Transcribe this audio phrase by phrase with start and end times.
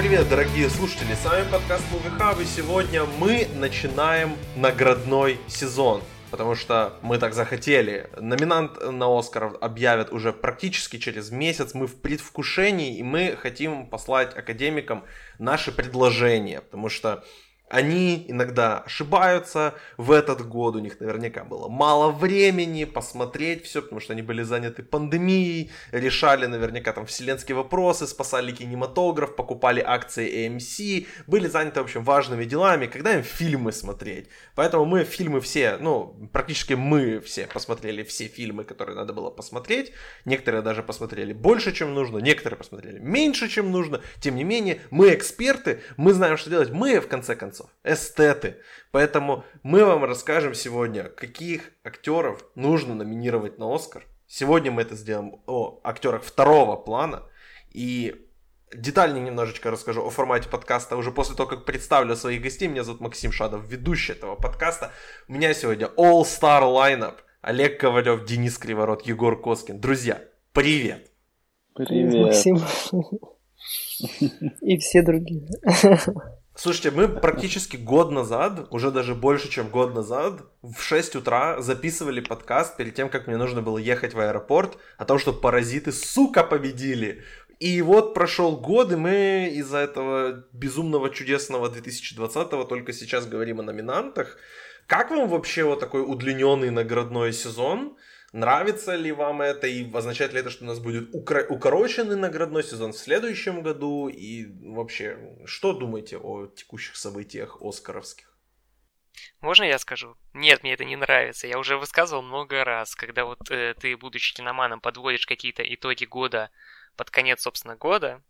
[0.00, 1.12] привет, дорогие слушатели!
[1.12, 6.02] С вами подкаст Movie Hub, и сегодня мы начинаем наградной сезон.
[6.30, 8.08] Потому что мы так захотели.
[8.18, 11.74] Номинант на Оскар объявят уже практически через месяц.
[11.74, 15.04] Мы в предвкушении, и мы хотим послать академикам
[15.38, 16.62] наши предложения.
[16.62, 17.22] Потому что
[17.70, 19.74] они иногда ошибаются.
[19.96, 24.42] В этот год у них наверняка было мало времени посмотреть все, потому что они были
[24.42, 31.84] заняты пандемией, решали наверняка там вселенские вопросы, спасали кинематограф, покупали акции AMC, были заняты, в
[31.84, 34.26] общем, важными делами, когда им фильмы смотреть.
[34.56, 39.92] Поэтому мы фильмы все, ну, практически мы все посмотрели все фильмы, которые надо было посмотреть.
[40.24, 44.00] Некоторые даже посмотрели больше, чем нужно, некоторые посмотрели меньше, чем нужно.
[44.18, 46.70] Тем не менее, мы эксперты, мы знаем, что делать.
[46.70, 48.56] Мы, в конце концов, концов, эстеты.
[48.90, 54.04] Поэтому мы вам расскажем сегодня, каких актеров нужно номинировать на Оскар.
[54.26, 57.22] Сегодня мы это сделаем о актерах второго плана.
[57.72, 58.26] И
[58.74, 62.68] детальнее немножечко расскажу о формате подкаста уже после того, как представлю своих гостей.
[62.68, 64.92] Меня зовут Максим Шадов, ведущий этого подкаста.
[65.28, 67.16] У меня сегодня All-Star Lineup.
[67.42, 69.80] Олег Ковалев, Денис Криворот, Егор Коскин.
[69.80, 71.10] Друзья, привет!
[71.74, 72.58] Привет, Максим.
[74.60, 75.48] И все другие.
[76.62, 82.20] Слушайте, мы практически год назад, уже даже больше, чем год назад, в 6 утра записывали
[82.20, 86.44] подкаст перед тем, как мне нужно было ехать в аэропорт, о том, что паразиты, сука,
[86.44, 87.24] победили.
[87.60, 93.62] И вот прошел год, и мы из-за этого безумного чудесного 2020-го только сейчас говорим о
[93.62, 94.36] номинантах.
[94.86, 97.96] Как вам вообще вот такой удлиненный наградной сезон?
[98.32, 102.92] Нравится ли вам это и означает ли это, что у нас будет укороченный наградной сезон
[102.92, 104.08] в следующем году?
[104.08, 108.30] И вообще, что думаете о текущих событиях оскаровских?
[109.40, 110.16] Можно я скажу?
[110.32, 111.48] Нет, мне это не нравится.
[111.48, 116.50] Я уже высказывал много раз, когда вот э, ты, будучи киноманом, подводишь какие-то итоги года
[116.96, 118.22] под конец, собственно, года,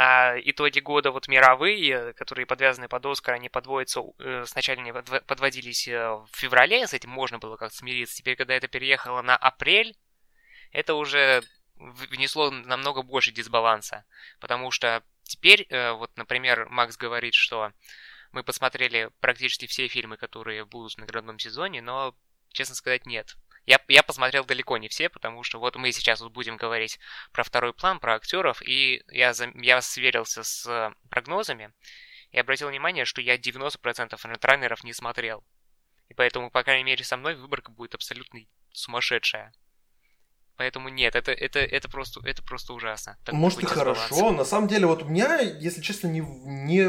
[0.00, 5.88] а итоги года вот мировые, которые подвязаны под Оскар, они подводятся, э, сначала не подводились
[5.88, 8.14] э, в феврале, с этим можно было как-то смириться.
[8.14, 9.96] Теперь, когда это переехало на апрель,
[10.70, 11.42] это уже
[11.74, 14.04] внесло намного больше дисбаланса.
[14.38, 17.72] Потому что теперь, э, вот, например, Макс говорит, что
[18.30, 22.14] мы посмотрели практически все фильмы, которые будут в наградном сезоне, но,
[22.52, 23.34] честно сказать, нет.
[23.68, 26.98] Я, я посмотрел далеко не все, потому что вот мы сейчас вот будем говорить
[27.32, 31.74] про второй план, про актеров, и я, я сверился с прогнозами
[32.30, 35.44] и обратил внимание, что я 90% фронтранеров не смотрел.
[36.08, 38.40] И поэтому, по крайней мере, со мной выборка будет абсолютно
[38.72, 39.52] сумасшедшая.
[40.56, 43.18] Поэтому нет, это, это, это, просто, это просто ужасно.
[43.26, 44.32] Так Может и хорошо.
[44.32, 46.88] На самом деле, вот у меня, если честно, не, не,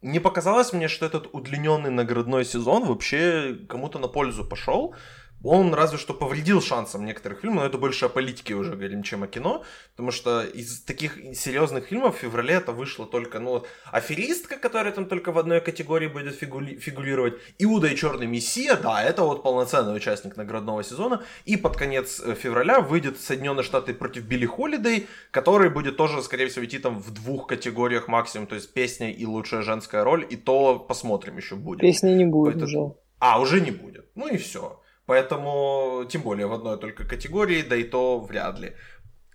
[0.00, 4.96] не показалось мне, что этот удлиненный наградной сезон вообще кому-то на пользу пошел
[5.42, 9.22] он разве что повредил шансам некоторых фильмов, но это больше о политике уже говорим, чем
[9.22, 14.56] о кино, потому что из таких серьезных фильмов в феврале это вышло только, ну, аферистка,
[14.56, 19.22] которая там только в одной категории будет фигули- фигурировать, Иуда и Черный Мессия, да, это
[19.22, 24.46] вот полноценный участник наградного сезона, и под конец э, февраля выйдет Соединенные Штаты против Билли
[24.46, 29.12] Холидей, который будет тоже, скорее всего, идти там в двух категориях максимум, то есть песня
[29.12, 31.80] и лучшая женская роль, и то посмотрим еще будет.
[31.80, 32.64] Песни не будет это...
[32.64, 32.94] уже.
[33.18, 34.06] А, уже не будет.
[34.14, 34.80] Ну и все.
[35.06, 38.72] Поэтому, тем более, в одной только категории, да и то вряд ли.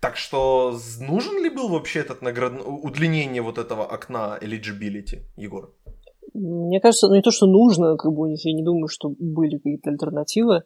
[0.02, 2.52] Так что нужен ли был вообще этот наград...
[2.66, 5.72] удлинение вот этого окна eligibility, Егор?
[6.34, 9.90] Мне кажется, ну не то, что нужно, как бы я не думаю, что были какие-то
[9.90, 10.62] альтернативы.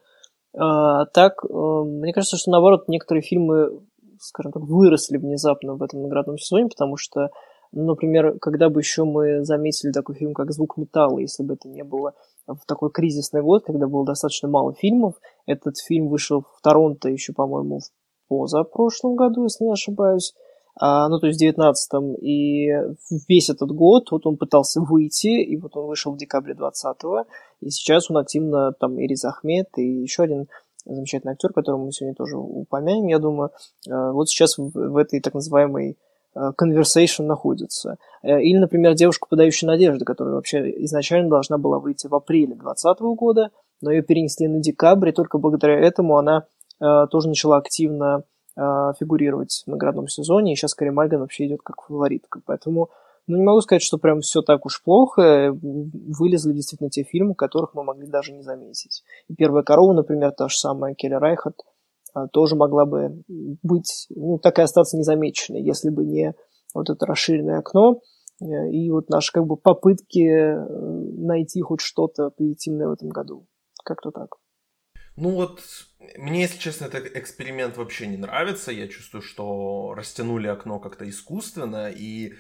[0.56, 3.80] А, так, э, мне кажется, что наоборот, некоторые фильмы,
[4.18, 7.28] скажем так, выросли внезапно в этом наградном сезоне, потому что,
[7.72, 11.84] например, когда бы еще мы заметили такой фильм, как «Звук металла», если бы это не
[11.84, 12.14] было
[12.46, 15.14] в такой кризисный год, когда было достаточно мало фильмов.
[15.46, 20.34] Этот фильм вышел в Торонто еще, по-моему, в позапрошлом году, если не ошибаюсь.
[20.78, 22.14] А, ну, то есть в 19-м.
[22.16, 22.70] И
[23.28, 27.24] весь этот год вот он пытался выйти, и вот он вышел в декабре 20-го.
[27.60, 30.48] И сейчас он активно, там, Ириз Ахмед и еще один
[30.84, 33.50] замечательный актер, которого мы сегодня тоже упомянем, я думаю.
[33.90, 35.96] А, вот сейчас в, этой так называемой
[36.36, 37.96] conversation находится.
[38.22, 43.00] Э, или, например, девушка, подающая надежды, которая вообще изначально должна была выйти в апреле 2020
[43.16, 43.50] года,
[43.80, 46.44] но ее перенесли на декабрь, и только благодаря этому она
[46.80, 48.24] э, тоже начала активно
[48.56, 48.60] э,
[48.98, 52.40] фигурировать в наградном сезоне, и сейчас Кари Мальган вообще идет как фаворитка.
[52.44, 52.90] Поэтому
[53.26, 55.50] ну, не могу сказать, что прям все так уж плохо.
[55.52, 59.02] Вылезли действительно те фильмы, которых мы могли даже не заметить.
[59.28, 61.56] И «Первая корова», например, та же самая Келли Райхард–
[62.32, 63.22] тоже могла бы
[63.62, 66.34] быть, ну, так и остаться незамеченной, если бы не
[66.74, 68.00] вот это расширенное окно
[68.40, 70.66] э, и вот наши как бы попытки э,
[71.18, 73.46] найти хоть что-то позитивное в этом году.
[73.84, 74.36] Как-то так.
[75.16, 75.60] Ну вот,
[76.18, 78.70] мне, если честно, этот эксперимент вообще не нравится.
[78.70, 82.34] Я чувствую, что растянули окно как-то искусственно, и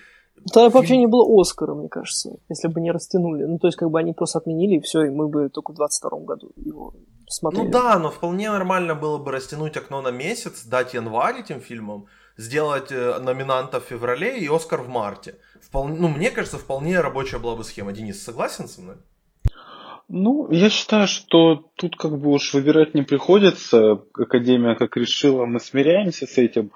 [0.52, 0.72] Тогда фильм...
[0.72, 3.44] вообще не было Оскара, мне кажется, если бы не растянули.
[3.44, 5.76] Ну, то есть, как бы они просто отменили, и все, и мы бы только в
[5.76, 6.94] 22 году его
[7.28, 7.64] смотрели.
[7.64, 12.06] Ну да, но вполне нормально было бы растянуть окно на месяц, дать январь этим фильмам,
[12.36, 15.36] сделать э, номинанта в феврале и Оскар в марте.
[15.60, 17.92] Вполне, ну, мне кажется, вполне рабочая была бы схема.
[17.92, 18.96] Денис, согласен со мной?
[20.08, 24.00] Ну, я считаю, что тут как бы уж выбирать не приходится.
[24.14, 26.70] Академия как решила, мы смиряемся с этим.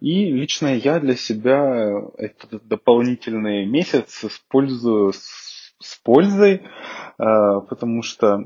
[0.00, 6.60] И лично я для себя этот дополнительный месяц использую с, с пользой, э,
[7.16, 8.44] потому что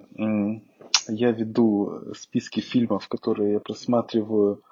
[1.09, 4.63] я веду списки фильмов, которые я просматриваю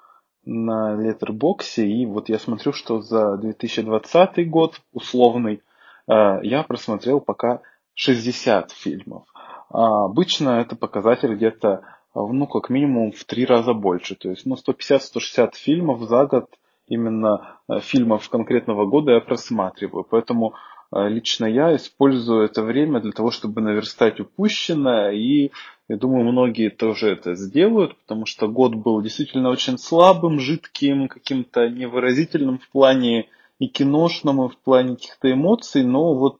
[0.45, 5.61] на Letterboxd, и вот я смотрю, что за 2020 год условный
[6.07, 7.61] э, я просмотрел пока
[7.95, 9.23] 60 фильмов.
[9.69, 11.81] А обычно это показатель где-то,
[12.15, 14.15] ну, как минимум в три раза больше.
[14.15, 16.49] То есть, ну, 150-160 фильмов за год,
[16.87, 20.05] именно э, фильмов конкретного года я просматриваю.
[20.09, 20.53] Поэтому
[20.93, 25.51] э, лично я использую это время для того, чтобы наверстать упущенное и
[25.87, 31.69] я думаю, многие тоже это сделают, потому что год был действительно очень слабым, жидким, каким-то
[31.69, 33.29] невыразительным в плане
[33.59, 36.39] и киношном, и в плане каких-то эмоций, но вот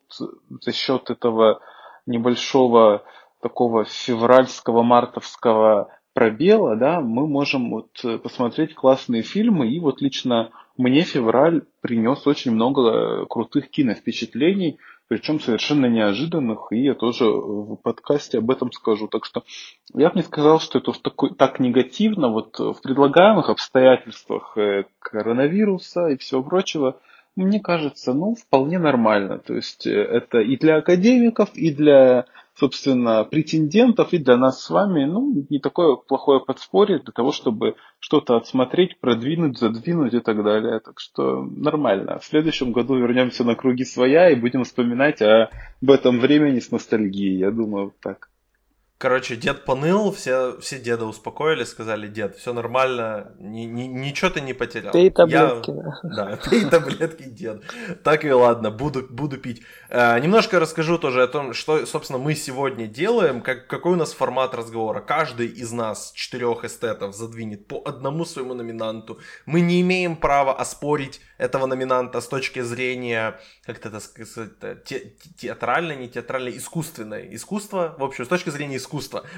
[0.62, 1.62] за счет этого
[2.06, 3.04] небольшого
[3.42, 11.02] такого февральского, мартовского пробела, да, мы можем вот посмотреть классные фильмы, и вот лично мне
[11.02, 18.52] февраль принес очень много крутых киновпечатлений, причем совершенно неожиданных, и я тоже в подкасте об
[18.52, 19.08] этом скажу.
[19.08, 19.44] Так что
[19.94, 26.08] я бы не сказал, что это такой, так негативно, вот в предлагаемых обстоятельствах э, коронавируса
[26.08, 27.00] и всего прочего,
[27.44, 29.38] мне кажется, ну, вполне нормально.
[29.40, 32.26] То есть э, это и для академиков, и для
[32.58, 37.76] собственно, претендентов и для нас с вами, ну, не такое плохое подспорье для того, чтобы
[38.00, 40.80] что-то отсмотреть, продвинуть, задвинуть и так далее.
[40.80, 42.18] Так что нормально.
[42.18, 47.38] В следующем году вернемся на круги своя и будем вспоминать об этом времени с ностальгией.
[47.38, 48.30] Я думаю, так.
[49.00, 54.42] Короче, дед поныл, все, все деда успокоили, сказали, дед, все нормально, ни, ни, ничего ты
[54.42, 54.92] не потерял.
[54.92, 55.70] Пей таблетки.
[55.70, 57.62] Я, да, пей таблетки, дед.
[58.04, 59.62] Так и ладно, буду, буду пить.
[59.90, 64.14] Э, немножко расскажу тоже о том, что, собственно, мы сегодня делаем, как, какой у нас
[64.14, 65.00] формат разговора.
[65.00, 69.20] Каждый из нас, четырех эстетов, задвинет по одному своему номинанту.
[69.46, 75.98] Мы не имеем права оспорить этого номинанта с точки зрения, как это сказать, те, театральной,
[75.98, 77.36] не театральной, искусственной.
[77.36, 78.87] Искусство, в общем, с точки зрения искусства.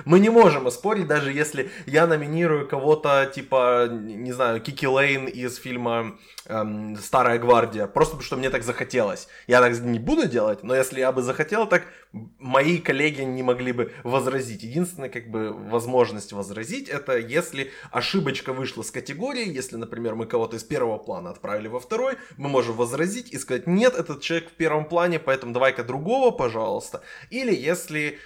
[0.06, 5.58] Мы не можем оспорить, даже если я номинирую кого-то, типа, не знаю, Кики Лейн из
[5.58, 9.28] фильма эм, «Старая гвардия», просто потому что мне так захотелось.
[9.48, 11.84] Я так не буду делать, но если я бы захотел так,
[12.40, 14.64] мои коллеги не могли бы возразить.
[14.64, 20.58] Единственная, как бы, возможность возразить, это если ошибочка вышла с категории, если, например, мы кого-то
[20.58, 24.54] из первого плана отправили во второй, мы можем возразить и сказать, нет, этот человек в
[24.54, 27.02] первом плане, поэтому давай-ка другого, пожалуйста.
[27.30, 28.20] Или если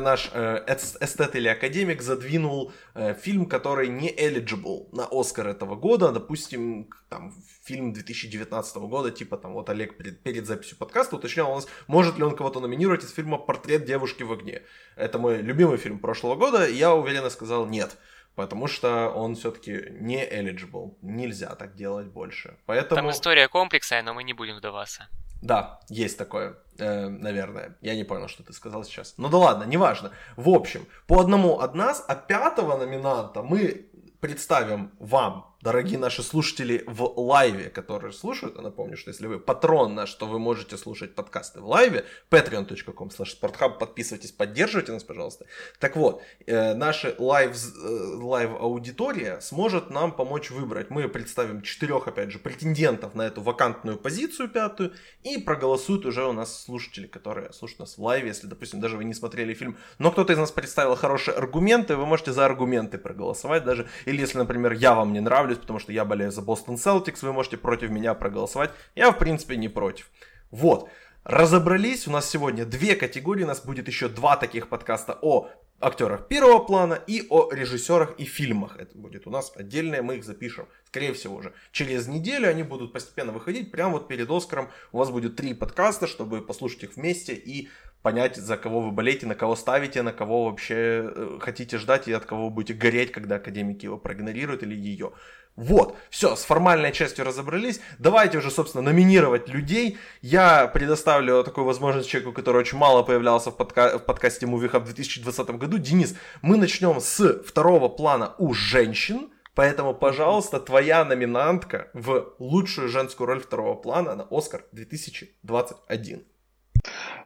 [0.00, 0.64] наш э,
[1.00, 7.34] эстет или академик задвинул э, фильм, который не eligible на Оскар этого года, допустим, там,
[7.64, 12.18] фильм 2019 года, типа там вот Олег перед, перед записью подкаста уточнял у нас, может
[12.18, 14.62] ли он кого-то номинировать из фильма «Портрет девушки в огне».
[14.96, 17.96] Это мой любимый фильм прошлого года, и я уверенно сказал нет.
[18.34, 20.94] Потому что он все-таки не eligible.
[21.02, 22.56] Нельзя так делать больше.
[22.66, 23.00] Поэтому...
[23.00, 25.08] Там история комплексная, но мы не будем вдаваться.
[25.42, 27.76] Да, есть такое, э, наверное.
[27.80, 29.14] Я не понял, что ты сказал сейчас.
[29.16, 30.10] Ну да ладно, неважно.
[30.36, 33.86] В общем, по одному от нас, а пятого номинанта мы
[34.20, 39.94] представим вам дорогие наши слушатели в лайве, которые слушают, я напомню, что если вы patron
[39.94, 45.46] наш, то вы можете слушать подкасты в лайве, patreon.com sporthub, подписывайтесь, поддерживайте нас, пожалуйста.
[45.80, 50.90] Так вот, э, наша live, э, live аудитория сможет нам помочь выбрать.
[50.90, 54.92] Мы представим четырех, опять же, претендентов на эту вакантную позицию пятую,
[55.24, 59.04] и проголосуют уже у нас слушатели, которые слушают нас в лайве, если, допустим, даже вы
[59.04, 63.64] не смотрели фильм, но кто-то из нас представил хорошие аргументы, вы можете за аргументы проголосовать
[63.64, 66.76] даже, или если, например, я вам не нравлюсь, нравлюсь, потому что я болею за Бостон
[66.76, 68.70] Селтикс, вы можете против меня проголосовать.
[68.94, 70.10] Я, в принципе, не против.
[70.50, 70.90] Вот.
[71.24, 75.48] Разобрались, у нас сегодня две категории, у нас будет еще два таких подкаста о
[75.80, 78.76] актерах первого плана и о режиссерах и фильмах.
[78.78, 81.52] Это будет у нас отдельное, мы их запишем, скорее всего уже.
[81.72, 86.06] Через неделю они будут постепенно выходить, прямо вот перед Оскаром у вас будет три подкаста,
[86.06, 87.68] чтобы послушать их вместе и
[88.08, 92.12] понять, за кого вы болеете, на кого ставите, на кого вообще э, хотите ждать и
[92.14, 95.12] от кого вы будете гореть, когда академики его проигнорируют или ее.
[95.56, 97.80] Вот, все, с формальной частью разобрались.
[97.98, 99.98] Давайте уже, собственно, номинировать людей.
[100.22, 104.80] Я предоставлю такую возможность человеку, который очень мало появлялся в, подка- в подкасте Movie Hub
[104.80, 105.76] в 2020 году.
[105.76, 109.28] Денис, мы начнем с второго плана у женщин.
[109.54, 116.22] Поэтому, пожалуйста, твоя номинантка в лучшую женскую роль второго плана на Оскар 2021.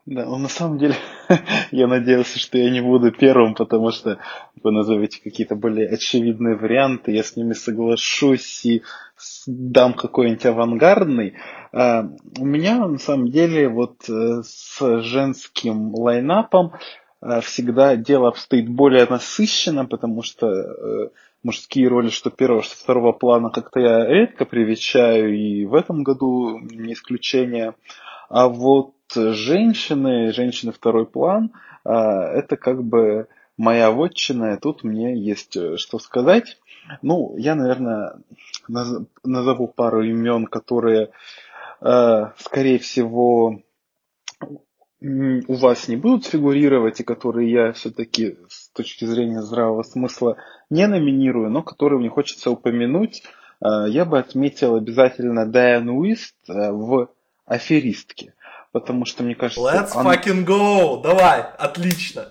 [0.04, 0.96] Да, ну на самом деле
[1.70, 4.18] я надеялся, что я не буду первым, потому что
[4.60, 8.82] вы назовете какие-то более очевидные варианты, я с ними соглашусь и
[9.46, 11.34] дам какой-нибудь авангардный.
[11.72, 16.72] А, у меня на самом деле вот э, с женским лайнапом
[17.20, 21.08] э, всегда дело обстоит более насыщенно, потому что э,
[21.44, 26.58] мужские роли, что первого, что второго плана, как-то я редко привечаю, и в этом году
[26.58, 27.74] не исключение.
[28.32, 31.52] А вот женщины, женщины второй план,
[31.84, 36.56] это как бы моя вотчина, и тут мне есть что сказать.
[37.02, 38.14] Ну, я, наверное,
[38.68, 41.10] назову пару имен, которые,
[41.80, 43.60] э, скорее всего,
[45.00, 50.36] у вас не будут фигурировать, и которые я все-таки с точки зрения здравого смысла
[50.70, 53.22] не номинирую, но которые мне хочется упомянуть.
[53.60, 57.10] Э, я бы отметил обязательно Дайан Уист э, в
[57.46, 58.34] «Аферистке»,
[58.72, 59.62] потому что, мне кажется...
[59.62, 60.14] Let's она...
[60.14, 61.02] fucking go!
[61.02, 62.28] Давай, отлично!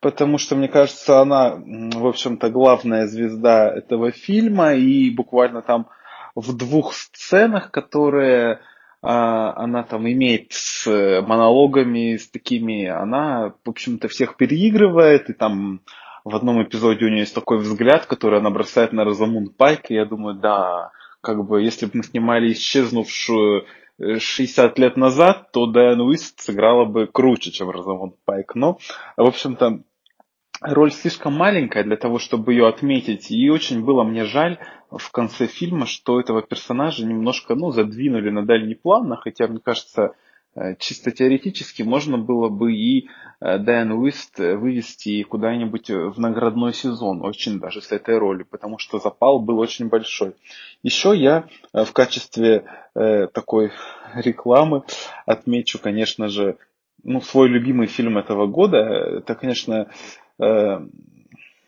[0.00, 5.88] потому что, мне кажется, она, в общем-то, главная звезда этого фильма, и буквально там
[6.34, 8.60] в двух сценах, которые
[9.02, 15.80] а, она там имеет с монологами, с такими, она, в общем-то, всех переигрывает, и там
[16.24, 19.94] в одном эпизоде у нее есть такой взгляд, который она бросает на Розамунд Пайк, и
[19.94, 23.66] я думаю, да, как бы, если бы мы снимали исчезнувшую
[24.00, 28.54] 60 лет назад, то Дайан Уист сыграла бы круче, чем Розамунд Пайк.
[28.54, 28.78] Но,
[29.16, 29.82] в общем-то,
[30.60, 33.30] роль слишком маленькая для того, чтобы ее отметить.
[33.30, 34.58] И очень было мне жаль
[34.90, 40.14] в конце фильма, что этого персонажа немножко ну, задвинули на дальний план, хотя, мне кажется,
[40.78, 43.08] чисто теоретически можно было бы и
[43.40, 48.98] э, Дайан Уист вывести куда-нибудь в наградной сезон, очень даже с этой роли, потому что
[48.98, 50.34] запал был очень большой.
[50.82, 52.64] Еще я э, в качестве
[52.94, 53.70] такой
[54.14, 54.82] рекламы
[55.24, 56.56] отмечу, конечно же,
[57.04, 58.78] ну, свой любимый фильм этого года.
[58.78, 59.88] Это, конечно,
[60.38, 60.80] Э,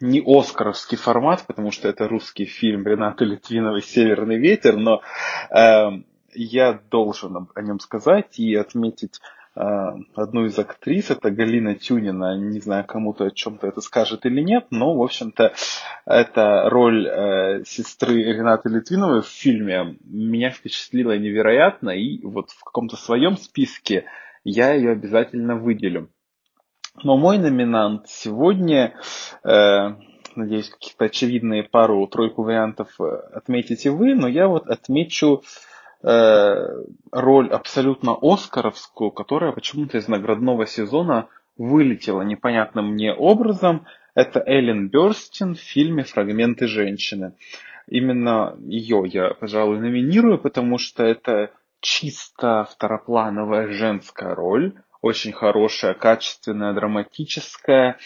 [0.02, 5.02] не оскаровский формат, потому что это русский фильм Ренаты Литвиновой «Северный ветер», но
[5.50, 5.90] э,
[6.34, 9.20] я должен о нем сказать и отметить
[9.56, 9.60] э,
[10.14, 14.66] одну из актрис, это Галина Тюнина, не знаю, кому-то о чем-то это скажет или нет,
[14.70, 15.52] но, в общем-то,
[16.06, 22.96] эта роль э, сестры Ренаты Литвиновой в фильме меня впечатлила невероятно, и вот в каком-то
[22.96, 24.04] своем списке
[24.44, 26.10] я ее обязательно выделю.
[27.02, 28.94] Но мой номинант сегодня,
[29.44, 29.94] э,
[30.34, 35.42] надеюсь, каких-то очевидные пару-тройку вариантов э, отметите вы, но я вот отмечу
[36.02, 43.86] роль абсолютно оскаровскую, которая почему-то из наградного сезона вылетела непонятным мне образом.
[44.14, 47.34] Это Эллен Бёрстин в фильме «Фрагменты женщины».
[47.86, 56.72] Именно ее я, пожалуй, номинирую, потому что это чисто второплановая женская роль, очень хорошая, качественная,
[56.72, 57.98] драматическая,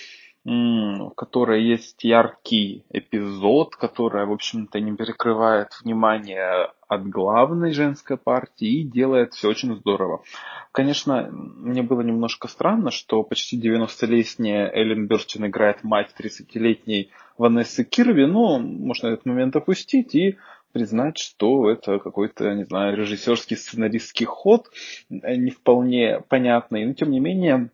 [0.44, 8.80] в которой есть яркий эпизод, которая, в общем-то, не перекрывает внимание от главной женской партии
[8.80, 10.22] и делает все очень здорово.
[10.70, 18.24] Конечно, мне было немножко странно, что почти 90-летняя Эллен Бёрстин играет мать 30-летней Ванессы Кирби,
[18.24, 20.36] но можно этот момент опустить и
[20.72, 24.66] признать, что это какой-то, не знаю, режиссерский сценаристский ход,
[25.08, 27.70] э, не вполне понятный, но тем не менее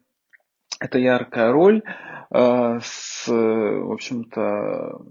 [0.80, 1.82] это яркая роль
[2.30, 5.02] э, с, в общем-то,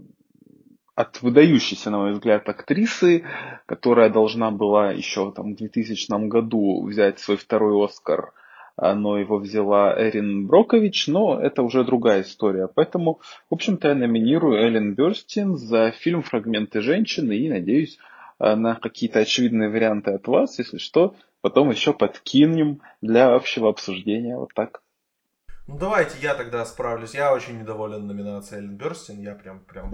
[0.95, 3.23] от выдающейся, на мой взгляд, актрисы,
[3.65, 8.33] которая должна была еще там, в 2000 году взять свой второй Оскар
[8.81, 12.69] но его взяла Эрин Брокович, но это уже другая история.
[12.73, 17.97] Поэтому, в общем-то, я номинирую Эллен Бёрстин за фильм «Фрагменты женщины» и надеюсь
[18.39, 24.37] э, на какие-то очевидные варианты от вас, если что, потом еще подкинем для общего обсуждения.
[24.37, 24.81] Вот так.
[25.69, 27.13] Ну давайте я тогда справлюсь.
[27.13, 29.21] Я очень недоволен номинацией Эллен Бёрстин.
[29.21, 29.91] Я прям, прям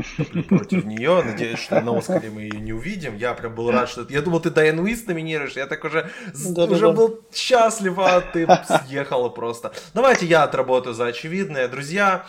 [0.47, 1.21] против нее.
[1.21, 3.17] Надеюсь, что на Оскаре мы ее не увидим.
[3.17, 4.05] Я прям был рад, что...
[4.07, 5.57] Я думал, ты Дайан Уист номинируешь.
[5.57, 8.47] Я так уже, уже был счастлив, а ты
[8.85, 9.73] съехала просто.
[9.93, 11.67] Давайте я отработаю за очевидное.
[11.67, 12.25] Друзья,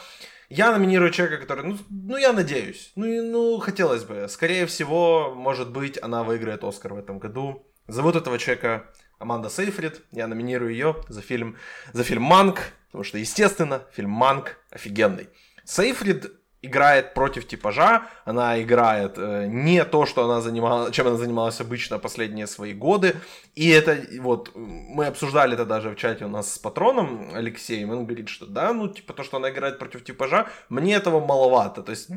[0.49, 4.27] я номинирую человека, который, ну, ну я надеюсь, ну, ну, хотелось бы.
[4.29, 7.65] Скорее всего, может быть, она выиграет Оскар в этом году.
[7.87, 8.87] Зовут этого человека
[9.19, 10.03] Аманда Сейфрид.
[10.13, 11.57] Я номинирую ее за фильм,
[11.93, 15.29] за фильм «Манк», потому что, естественно, фильм «Манк» офигенный.
[15.65, 16.33] Сейфрид
[16.67, 21.99] играет против типажа, она играет э, не то, что она занимала, чем она занималась обычно
[21.99, 23.17] последние свои годы.
[23.55, 28.05] И это вот мы обсуждали это даже в чате у нас с патроном Алексеем, он
[28.05, 31.83] говорит, что да, ну типа то, что она играет против типажа, мне этого маловато.
[31.83, 32.11] То есть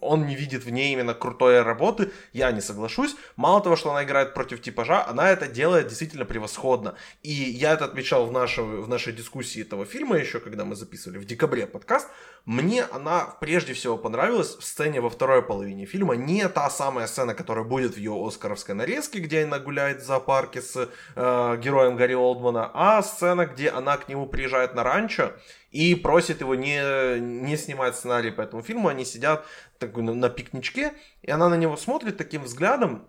[0.00, 3.16] он не видит в ней именно крутой работы, я не соглашусь.
[3.36, 6.94] Мало того, что она играет против типажа, она это делает действительно превосходно.
[7.22, 11.18] И я это отмечал в, нашем, в нашей дискуссии этого фильма еще, когда мы записывали
[11.18, 12.08] в декабре подкаст.
[12.44, 16.14] Мне она прежде всего понравилась в сцене во второй половине фильма.
[16.14, 20.62] Не та самая сцена, которая будет в ее оскаровской нарезке, где она гуляет в зоопарке
[20.62, 25.32] с э, героем Гарри Олдмана, а сцена, где она к нему приезжает на ранчо
[25.70, 28.88] и просит его не, не снимать сценарий по этому фильму.
[28.88, 29.44] Они сидят
[29.78, 33.08] такой, на, на пикничке, и она на него смотрит таким взглядом,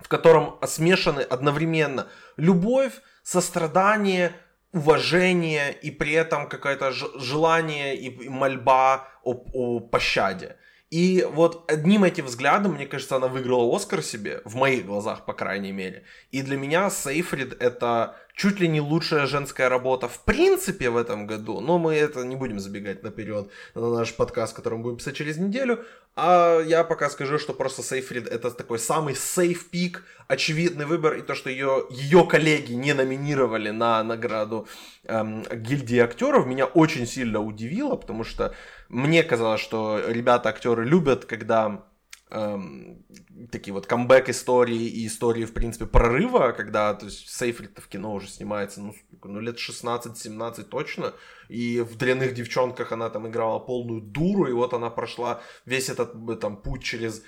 [0.00, 4.32] в котором смешаны одновременно любовь, сострадание,
[4.74, 10.56] уважение и при этом какое-то желание и мольба о, о пощаде.
[10.94, 15.32] И вот одним этим взглядом, мне кажется, она выиграла Оскар себе, в моих глазах, по
[15.32, 16.04] крайней мере.
[16.30, 21.26] И для меня Сейфрид это чуть ли не лучшая женская работа в принципе в этом
[21.26, 25.16] году, но мы это не будем забегать наперед на наш подкаст, который мы будем писать
[25.16, 25.84] через неделю,
[26.16, 31.22] а я пока скажу, что просто Сейфрид это такой самый сейф пик, очевидный выбор, и
[31.22, 34.66] то, что ее, ее коллеги не номинировали на награду
[35.04, 38.54] эм, гильдии актеров, меня очень сильно удивило, потому что
[38.94, 41.84] мне казалось, что ребята-актеры любят, когда
[42.30, 43.04] эм,
[43.50, 48.14] такие вот камбэк истории и истории, в принципе, прорыва, когда, то есть, Сейфрид в кино
[48.14, 51.12] уже снимается, ну, ну лет 16-17 точно,
[51.48, 56.40] и в «Дряных девчонках» она там играла полную дуру, и вот она прошла весь этот
[56.40, 57.24] там путь через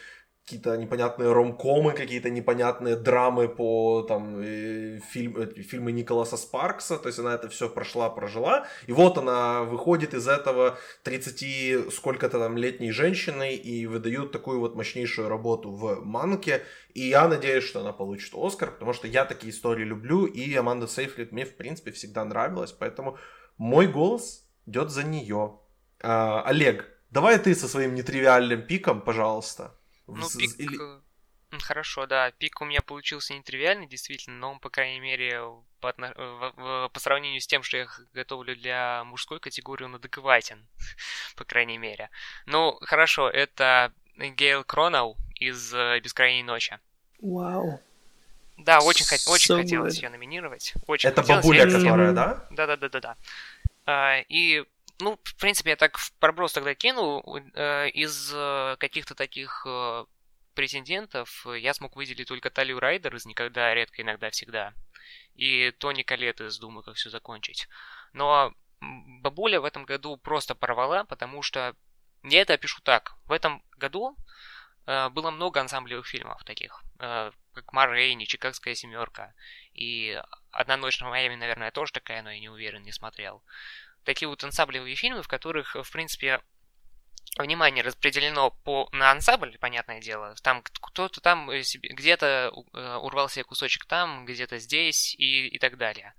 [0.47, 7.09] какие-то непонятные ромкомы, какие-то непонятные драмы по там э, фильм, э, фильмы Николаса Спаркса, то
[7.09, 12.57] есть она это все прошла, прожила, и вот она выходит из этого 30 сколько-то там
[12.57, 16.63] летней женщиной и выдают такую вот мощнейшую работу в Манке,
[16.95, 20.87] и я надеюсь, что она получит Оскар, потому что я такие истории люблю, и Аманда
[20.87, 23.19] Сейфрид мне в принципе всегда нравилась, поэтому
[23.59, 25.59] мой голос идет за нее.
[26.05, 29.76] А, Олег, давай ты со своим нетривиальным пиком, пожалуйста.
[30.07, 30.59] Ну, пик...
[30.59, 30.79] Или...
[31.63, 35.41] Хорошо, да, пик у меня получился нетривиальный, действительно, но он, по крайней мере,
[35.81, 36.13] по, отно...
[36.93, 40.67] по сравнению с тем, что я готовлю для мужской категории, он адекватен,
[41.37, 42.11] по крайней мере.
[42.47, 46.79] Ну, хорошо, это Гейл Кроноу из э, «Бескрайней ночи».
[47.21, 47.81] Вау.
[48.57, 49.21] Да, очень, хот...
[49.29, 50.75] очень so хотелось ее номинировать.
[50.87, 51.71] Очень это бабуля, я...
[51.71, 52.47] которая, да?
[52.51, 53.17] Да-да-да-да-да.
[53.85, 54.65] А, и
[55.01, 57.23] ну, в принципе, я так в проброс тогда кинул.
[57.55, 60.05] Э, из э, каких-то таких э,
[60.55, 64.73] претендентов я смог выделить только Талию Райдер из «Никогда, редко, иногда, всегда».
[65.35, 67.69] И Тони Калет из «Думаю, как все закончить».
[68.13, 71.75] Но бабуля в этом году просто порвала, потому что
[72.23, 73.15] я это опишу так.
[73.27, 74.17] В этом году
[74.87, 79.35] было много ансамблевых фильмов таких, как Марейни, Чикагская семерка.
[79.75, 80.21] И
[80.53, 83.43] «Одна ночь на Майами», наверное, тоже такая, но я не уверен, не смотрел
[84.07, 86.41] такие вот ансамблевые фильмы, в которых, в принципе,
[87.37, 90.35] внимание распределено по, на ансамбль, понятное дело.
[90.43, 95.77] Там кто-то там э, где-то э, урвал себе кусочек там, где-то здесь и, и так
[95.77, 96.15] далее.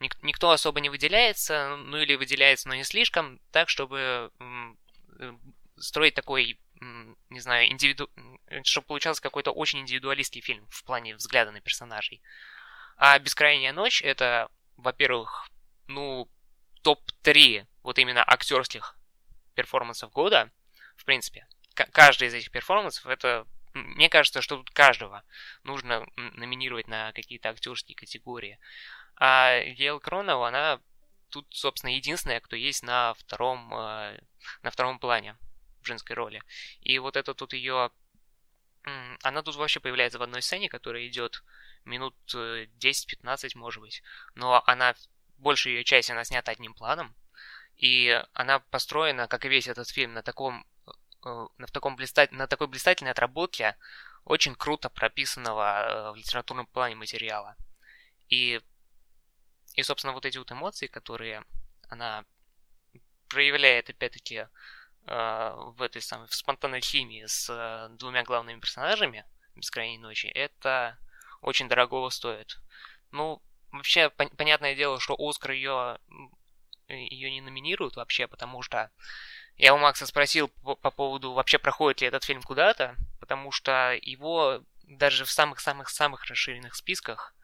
[0.00, 5.32] Ник, никто особо не выделяется, ну или выделяется, но не слишком, так, чтобы э,
[5.76, 6.58] строить такой,
[7.30, 8.10] не знаю, индивиду...
[8.62, 12.22] чтобы получался какой-то очень индивидуалистский фильм в плане взгляда на персонажей.
[12.96, 15.48] А «Бескрайняя ночь»— это, во-первых,
[15.86, 16.28] ну,
[16.82, 18.96] топ-3 вот именно актерских
[19.54, 20.50] перформансов года,
[20.96, 25.22] в принципе, каждый из этих перформансов, это, мне кажется, что тут каждого
[25.62, 28.58] нужно номинировать на какие-то актерские категории.
[29.16, 30.80] А Гейл Кронова, она
[31.30, 34.20] тут, собственно, единственная, кто есть на втором, э,
[34.62, 35.36] на втором плане
[35.82, 36.42] в женской роли.
[36.80, 37.90] И вот это тут ее...
[39.22, 41.42] Она тут вообще появляется в одной сцене, которая идет
[41.84, 44.02] минут 10-15, э, может быть.
[44.34, 44.94] Но она
[45.38, 47.14] большая ее часть, она снята одним планом,
[47.76, 50.66] и она построена, как и весь этот фильм, на таком
[51.24, 52.32] э, на, таком блистать...
[52.32, 53.76] на такой блистательной отработке
[54.24, 57.56] очень круто прописанного э, в литературном плане материала.
[58.28, 58.60] И,
[59.74, 61.44] и, собственно, вот эти вот эмоции, которые
[61.88, 62.24] она
[63.28, 64.48] проявляет, опять-таки,
[65.06, 69.24] э, в этой самой в спонтанной химии с двумя главными персонажами
[69.54, 70.98] «Бескрайней ночи», это
[71.40, 72.58] очень дорогого стоит.
[73.12, 73.40] Ну,
[73.72, 75.98] вообще, пон- понятное дело, что Оскар ее,
[76.88, 78.90] ее не номинируют вообще, потому что
[79.56, 83.98] я у Макса спросил по, по поводу, вообще проходит ли этот фильм куда-то, потому что
[84.00, 87.34] его даже в самых-самых-самых расширенных списках,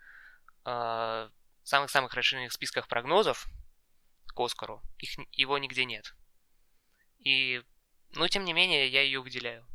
[0.65, 1.29] э,
[1.63, 3.47] самых-самых расширенных списках прогнозов
[4.27, 6.15] к Оскару, их, его нигде нет.
[7.19, 7.63] И,
[8.13, 9.67] но тем не менее, я ее выделяю.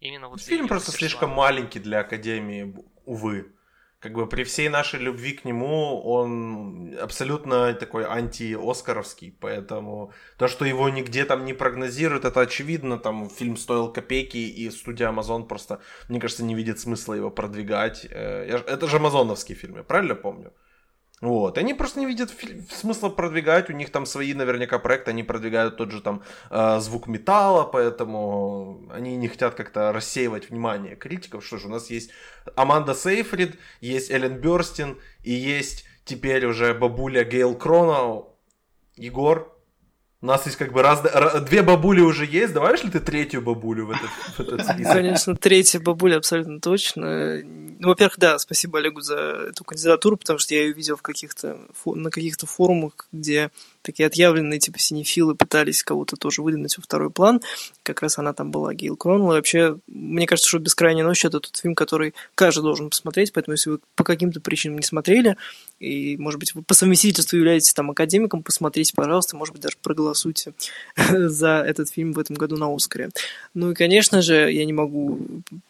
[0.00, 2.74] Именно вот Фильм просто слишком маленький для Академии,
[3.04, 3.54] увы.
[4.00, 10.64] Как бы при всей нашей любви к нему, он абсолютно такой анти-оскаровский, поэтому то, что
[10.64, 15.80] его нигде там не прогнозируют, это очевидно, там фильм стоил копейки, и студия Amazon просто,
[16.08, 18.06] мне кажется, не видит смысла его продвигать.
[18.10, 20.52] Э, это же амазоновский фильм, я правильно помню?
[21.20, 21.58] Вот.
[21.58, 22.32] Они просто не видят
[22.70, 23.68] смысла продвигать.
[23.68, 25.10] У них там свои наверняка проекты.
[25.10, 30.96] Они продвигают тот же там э, звук металла, поэтому они не хотят как-то рассеивать внимание
[30.96, 31.44] критиков.
[31.44, 32.10] Что же, у нас есть
[32.56, 38.38] Аманда Сейфрид, есть Эллен Бёрстин и есть теперь уже бабуля Гейл Кроноу.
[38.96, 39.54] Егор,
[40.22, 41.02] у нас есть как бы раз,
[41.48, 42.52] две бабули уже есть.
[42.52, 44.92] Давай ли ты третью бабулю в этот, в этот список?
[44.92, 47.40] Конечно, третья бабуля абсолютно точно.
[47.82, 49.16] Ну, во-первых, да, спасибо Олегу за
[49.48, 54.58] эту кандидатуру, потому что я ее видел в каких-то, на каких-то форумах, где такие отъявленные
[54.58, 57.40] типа синефилы пытались кого-то тоже выдвинуть во второй план.
[57.82, 59.28] Как раз она там была, Гейл Кронвелл.
[59.28, 63.70] вообще, мне кажется, что «Бескрайняя ночь»— это тот фильм, который каждый должен посмотреть, поэтому если
[63.70, 65.38] вы по каким-то причинам не смотрели,
[65.78, 70.52] и, может быть, вы по совместительству являетесь там академиком, посмотрите, пожалуйста, может быть, даже проголосуйте
[71.08, 73.08] за этот фильм в этом году на Оскаре.
[73.54, 75.18] Ну и, конечно же, я не могу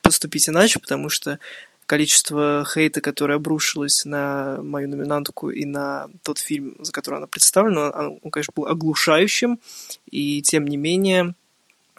[0.02, 1.38] поступить иначе, потому что
[1.90, 7.90] количество хейта, которое обрушилось на мою номинантку и на тот фильм, за который она представлена,
[8.22, 9.58] он, конечно, был оглушающим,
[10.08, 11.34] и тем не менее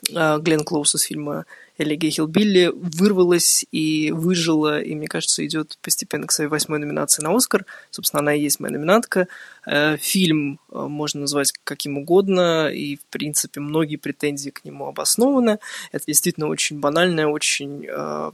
[0.10, 1.46] Глен Клоус из фильма
[1.78, 7.36] Элегия Хилбилли вырвалась и выжила, и, мне кажется, идет постепенно к своей восьмой номинации на
[7.36, 7.66] Оскар.
[7.90, 9.28] Собственно, она и есть моя номинантка.
[9.66, 15.60] Э, фильм э, можно назвать каким угодно, и, в принципе, многие претензии к нему обоснованы.
[15.92, 18.32] Это действительно очень банальная, очень э,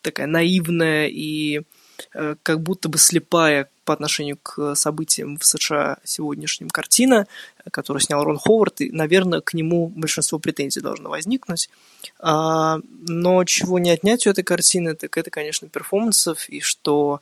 [0.00, 1.62] такая наивная и
[2.10, 7.26] как будто бы слепая по отношению к событиям в США сегодняшним картина,
[7.70, 11.68] которую снял Рон Ховард, и, наверное, к нему большинство претензий должно возникнуть.
[12.18, 17.20] А, но чего не отнять у этой картины, так это, конечно, перформансов, и что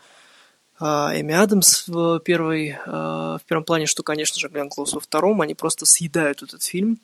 [0.78, 5.00] а, Эми Адамс в, первой, а, в первом плане, что, конечно же, Глен Клоус во
[5.00, 6.98] втором, они просто съедают этот фильм.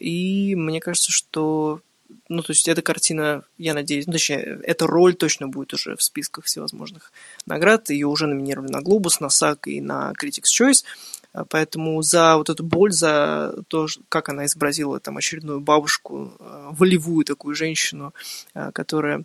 [0.00, 1.80] И мне кажется, что
[2.28, 6.02] ну, то есть эта картина, я надеюсь, ну, точнее, эта роль точно будет уже в
[6.02, 7.12] списках всевозможных
[7.46, 7.90] наград.
[7.90, 10.84] Ее уже номинировали на Глобус, на САК и на Critics' Choice.
[11.32, 16.70] А, поэтому за вот эту боль, за то, как она изобразила там очередную бабушку, а,
[16.72, 18.14] волевую такую женщину,
[18.54, 19.24] а, которая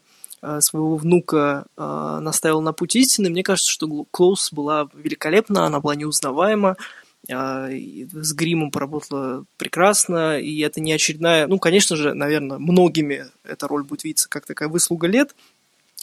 [0.60, 6.76] своего внука наставила на путь истины, мне кажется, что Клоус была великолепна, она была неузнаваема,
[7.28, 11.48] с гримом поработала прекрасно, и это не очередная...
[11.48, 15.34] Ну, конечно же, наверное, многими эта роль будет видеться как такая выслуга лет,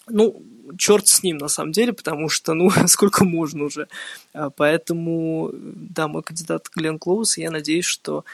[0.09, 0.43] ну,
[0.79, 3.89] черт с ним, на самом деле, потому что, ну, сколько можно уже.
[4.33, 8.25] А, поэтому, да, мой кандидат Глен Клоус, и я надеюсь, что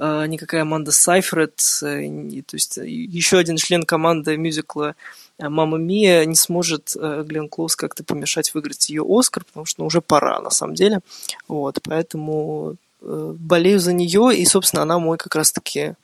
[0.00, 4.94] никакая Аманда Сайфред, э, то есть еще один член команды мюзикла
[5.38, 9.86] «Мама Мия» не сможет э, Глен Клоус как-то помешать выиграть ее Оскар, потому что ну,
[9.86, 11.00] уже пора, на самом деле.
[11.46, 15.94] Вот, поэтому э, болею за нее, и, собственно, она мой как раз-таки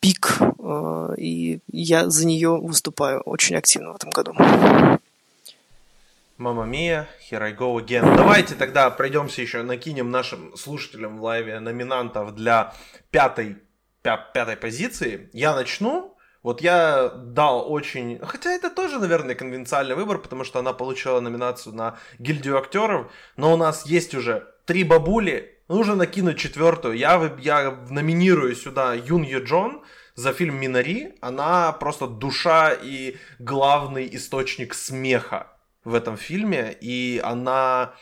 [0.00, 4.34] пик, э, и я за нее выступаю очень активно в этом году.
[6.38, 8.14] Мама Мия, Here I Go Again.
[8.14, 12.74] Давайте тогда пройдемся еще, накинем нашим слушателям в лайве номинантов для
[13.10, 13.56] пятой,
[14.02, 15.30] пя, пятой позиции.
[15.32, 16.15] Я начну.
[16.46, 18.20] Вот я дал очень...
[18.22, 23.10] Хотя это тоже, наверное, конвенциальный выбор, потому что она получила номинацию на гильдию актеров.
[23.36, 26.96] Но у нас есть уже три бабули, Нужно накинуть четвертую.
[26.96, 29.82] Я, я номинирую сюда Юн Ю Джон
[30.14, 31.16] за фильм «Минари».
[31.20, 35.48] Она просто душа и главный источник смеха
[35.82, 36.76] в этом фильме.
[36.80, 37.94] И она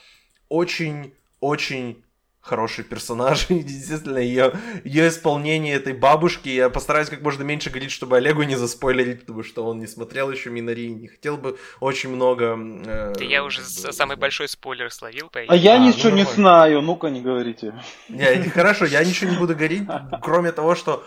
[0.49, 2.04] очень-очень
[2.45, 3.45] хороший персонаж.
[3.49, 4.53] И действительно, ее,
[4.83, 6.49] ее исполнение этой бабушки.
[6.49, 10.31] Я постараюсь как можно меньше говорить, чтобы Олегу не заспойлерить, потому что он не смотрел
[10.31, 12.57] еще Минари, не хотел бы очень много...
[12.85, 15.29] Э, да я уже э, самый большой спойлер словил.
[15.29, 17.73] По а я а, ничего ну, не знаю, ну-ка не говорите.
[18.09, 19.83] Не, хорошо, я ничего не буду говорить,
[20.21, 21.03] кроме того, что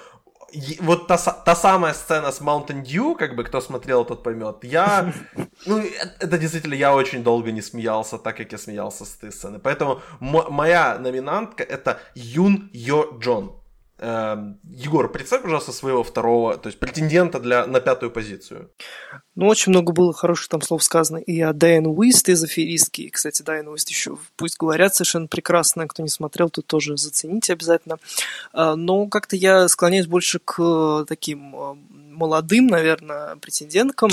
[0.81, 4.57] вот та, та самая сцена с Mountain Dew, как бы кто смотрел, тот поймет.
[4.63, 5.13] Я,
[5.67, 5.83] ну,
[6.21, 9.59] это действительно, я очень долго не смеялся, так как я смеялся с этой сцены.
[9.59, 13.53] Поэтому моя номинантка это Юн Йо Джон.
[14.01, 18.71] Эм, Егор, представь, пожалуйста, своего второго, то есть претендента для, на пятую позицию.
[19.35, 23.03] Ну, очень много было хороших там слов сказано и о Дайан Уист из «Аферистки».
[23.03, 25.89] И, кстати, Дайан Уист еще, пусть говорят, совершенно прекрасно.
[25.89, 27.99] Кто не смотрел, то тоже зацените обязательно.
[28.53, 31.75] А, но как-то я склоняюсь больше к э, таким э,
[32.19, 34.11] молодым, наверное, претенденткам.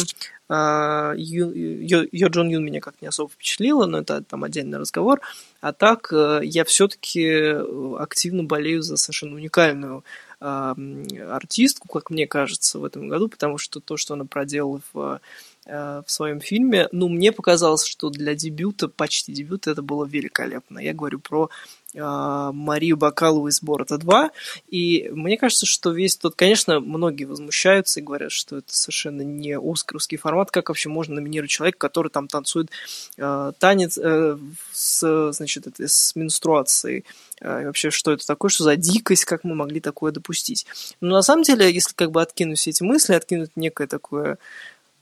[0.47, 5.21] А, Йо Джон Юн меня как-то не особо впечатлила, но это там отдельный разговор.
[5.65, 10.03] А так э, я все-таки э, активно болею за совершенно уникальную
[10.39, 15.21] артистку, как мне кажется, в этом году, потому что то, что она проделала в
[15.65, 16.87] э, в своем фильме.
[16.91, 20.77] Ну, мне показалось, что для дебюта, почти дебюта, это было великолепно.
[20.77, 21.49] Я говорю про
[21.95, 24.31] Марию Бакалову из Борота 2.
[24.69, 26.35] И мне кажется, что весь тот...
[26.35, 30.51] Конечно, многие возмущаются и говорят, что это совершенно не оскаровский формат.
[30.51, 32.69] Как вообще можно номинировать человека, который там танцует
[33.17, 34.37] э, танец э,
[34.71, 37.05] с, значит, это, с менструацией?
[37.41, 40.65] Э, и вообще, что это такое, что за дикость, как мы могли такое допустить?
[41.01, 44.37] Но на самом деле, если как бы откинуть все эти мысли, откинуть некое такое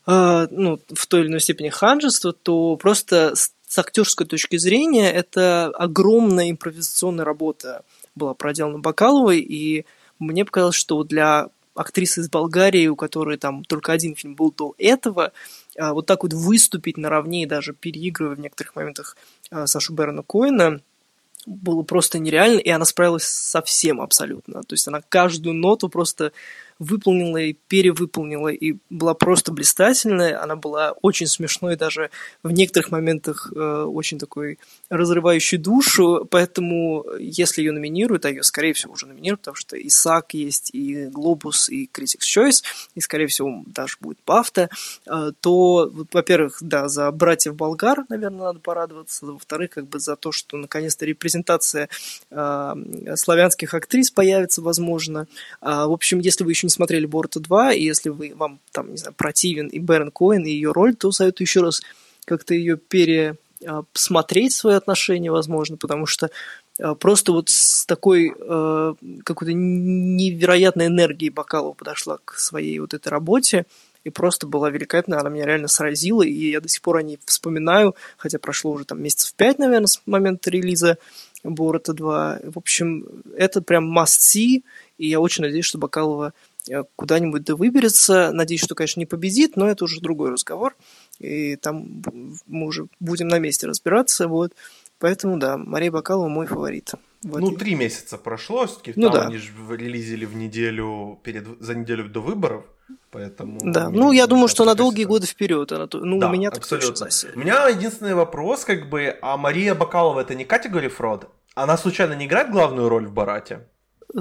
[0.08, 3.34] э, ну, в той или иной степени ханжество, то просто
[3.74, 7.84] с актерской точки зрения это огромная импровизационная работа
[8.14, 9.88] была проделана Бакаловой, и
[10.20, 14.76] мне показалось, что для актрисы из Болгарии, у которой там только один фильм был до
[14.78, 15.32] этого,
[15.76, 19.18] а, вот так вот выступить наравне и даже переигрывая в некоторых моментах
[19.50, 20.80] а, Сашу Берна Коина,
[21.48, 24.62] было просто нереально, и она справилась со всем абсолютно.
[24.62, 26.32] То есть она каждую ноту просто
[26.80, 30.42] выполнила и перевыполнила, и была просто блистательная.
[30.42, 32.10] Она была очень смешной, даже
[32.44, 34.60] в некоторых моментах э, очень такой
[34.90, 39.90] разрывающей душу, поэтому если ее номинируют, а ее, скорее всего, уже номинируют, потому что и
[39.90, 42.64] САК есть, и Глобус, и Critics' Choice,
[42.96, 44.70] и, скорее всего, даже будет Бафта,
[45.06, 50.32] э, то, во-первых, да, за братьев болгар, наверное, надо порадоваться, во-вторых, как бы за то,
[50.32, 51.90] что наконец-то репрезентация
[52.32, 52.74] э,
[53.16, 55.28] славянских актрис появится, возможно.
[55.62, 58.92] А, в общем, если вы еще не смотрели Борта 2, и если вы, вам там,
[58.92, 61.82] не знаю, противен и Бэрон Коин, и ее роль, то советую еще раз
[62.26, 66.30] как-то ее пересмотреть, свои отношения, возможно, потому что
[66.80, 73.10] а, просто вот с такой э, какой-то невероятной энергией Бакалова подошла к своей вот этой
[73.10, 73.66] работе,
[74.04, 77.20] и просто была великолепная, она меня реально сразила, и я до сих пор о ней
[77.26, 80.98] вспоминаю, хотя прошло уже там месяцев пять, наверное, с момента релиза
[81.44, 82.40] Борота 2.
[82.44, 83.06] В общем,
[83.38, 84.64] это прям must see,
[84.98, 86.34] и я очень надеюсь, что Бакалова
[86.96, 88.32] куда-нибудь да выберется.
[88.32, 90.76] Надеюсь, что, конечно, не победит, но это уже другой разговор.
[91.20, 92.04] И там
[92.48, 94.28] мы уже будем на месте разбираться.
[94.28, 94.54] Вот.
[95.00, 96.94] Поэтому, да, Мария Бакалова мой фаворит.
[97.24, 97.40] Вот.
[97.42, 99.28] Ну, три месяца прошло, все-таки ну, там да.
[99.28, 102.66] они же релизили в неделю перед, за неделю до выборов,
[103.12, 103.60] поэтому...
[103.64, 105.72] Да, ну, я думаю, что на долгие годы вперед.
[105.72, 107.08] Она, ну, да, у меня абсолютно.
[107.34, 111.30] У меня единственный вопрос, как бы, а Мария Бакалова это не категория фрод?
[111.56, 113.68] Она случайно не играет главную роль в Барате?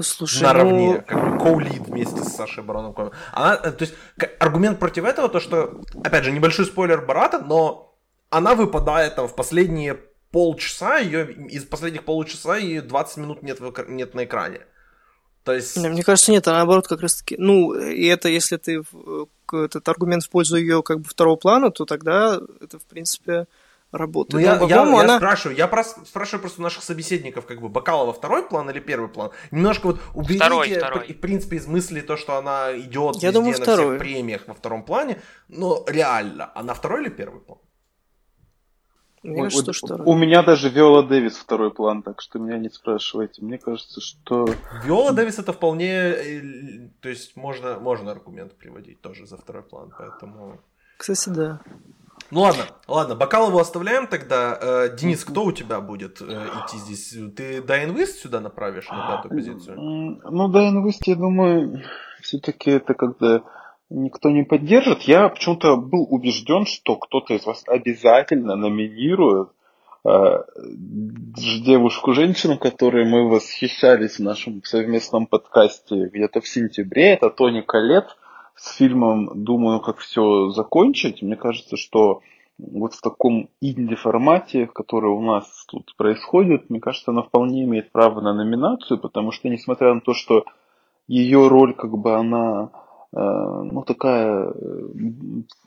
[0.01, 1.03] Слушай, наравне, ну...
[1.05, 2.95] как бы коулит вместе с Сашей Бароном
[3.31, 3.93] Она, э, то есть,
[4.39, 7.95] аргумент против этого, то что, опять же, небольшой спойлер Барата, но
[8.29, 9.99] она выпадает там в последние
[10.31, 14.61] полчаса, ее из последних полчаса и 20 минут нет, в, нет на экране.
[15.43, 15.77] То есть...
[15.77, 18.81] Мне кажется, нет, а наоборот, как раз таки, ну, и это, если ты
[19.51, 23.45] этот аргумент в пользу ее как бы второго плана, то тогда это, в принципе,
[23.93, 24.33] работает.
[24.33, 25.17] Ну, я, я, я она...
[25.17, 29.31] спрашиваю, я прос, спрашиваю просто наших собеседников, как бы, Бакалова второй план или первый план?
[29.51, 31.13] Немножко вот уберите, второй, второй.
[31.13, 33.85] в принципе, из мысли то, что она идет я везде думаю, на второй.
[33.85, 37.59] всех премиях во втором плане, но реально, она второй или первый план?
[39.21, 42.69] Мне кажется, вот, что у меня даже Виола Дэвис второй план, так что меня не
[42.69, 43.41] спрашивайте.
[43.41, 44.49] Мне кажется, что...
[44.83, 45.93] Виола Дэвис это вполне...
[45.93, 50.59] Э, то есть можно, можно аргумент приводить тоже за второй план, поэтому...
[50.97, 51.61] Кстати, да.
[52.33, 54.57] Ну ладно, ладно, Бакалову оставляем тогда.
[54.59, 57.15] Э, Денис, кто у тебя будет э, идти здесь?
[57.35, 59.77] Ты Дайн Вист сюда направишь на пятую позицию?
[59.77, 61.83] Ну, Дайн Вист, я думаю,
[62.23, 63.43] все-таки это когда
[63.91, 65.03] никто не поддержит.
[65.03, 69.49] Я почему-то был убежден, что кто-то из вас обязательно номинирует
[70.03, 70.09] э,
[70.65, 77.13] девушку-женщину, которой мы восхищались в нашем совместном подкасте где-то в сентябре.
[77.13, 78.07] Это Тони Калет
[78.55, 81.21] с фильмом думаю, как все закончить.
[81.21, 82.21] Мне кажется, что
[82.57, 88.21] вот в таком инди-формате, который у нас тут происходит, мне кажется, она вполне имеет право
[88.21, 90.45] на номинацию, потому что, несмотря на то, что
[91.07, 92.69] ее роль, как бы, она,
[93.11, 94.53] э, ну, такая,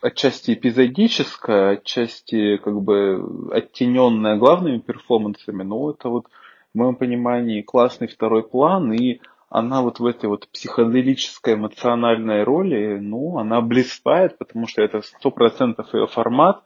[0.00, 6.26] отчасти эпизодическая, отчасти, как бы, оттененная главными перформансами, но это вот,
[6.72, 12.98] в моем понимании, классный второй план, и она вот в этой вот психоделической эмоциональной роли,
[13.00, 16.62] ну, она блистает, потому что это сто процентов ее формат,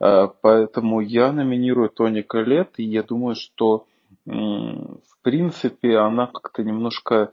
[0.00, 3.86] э, поэтому я номинирую Тони Калет, и я думаю, что
[4.24, 7.32] в принципе она как-то немножко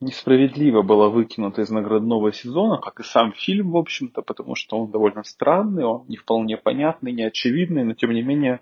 [0.00, 4.90] несправедливо была выкинута из наградного сезона, как и сам фильм, в общем-то, потому что он
[4.90, 8.60] довольно странный, он не вполне понятный, не очевидный, но тем не менее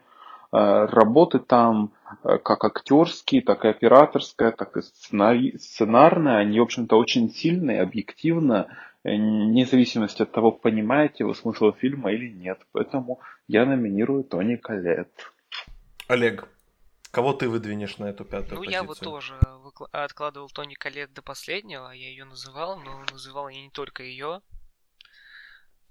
[0.57, 1.93] работы там
[2.25, 8.69] э, как актерские, так и операторская, так и сценарная, они, в общем-то, очень сильные, объективно,
[9.05, 12.61] э, вне зависимости от того, понимаете вы смысл фильма или нет.
[12.73, 15.11] Поэтому я номинирую Тони Калет.
[16.09, 16.49] Олег,
[17.11, 18.73] кого ты выдвинешь на эту пятую ну, позицию?
[18.73, 19.39] я вот тоже
[19.93, 24.41] откладывал Тони Калет до последнего, я ее называл, но называл я не только ее.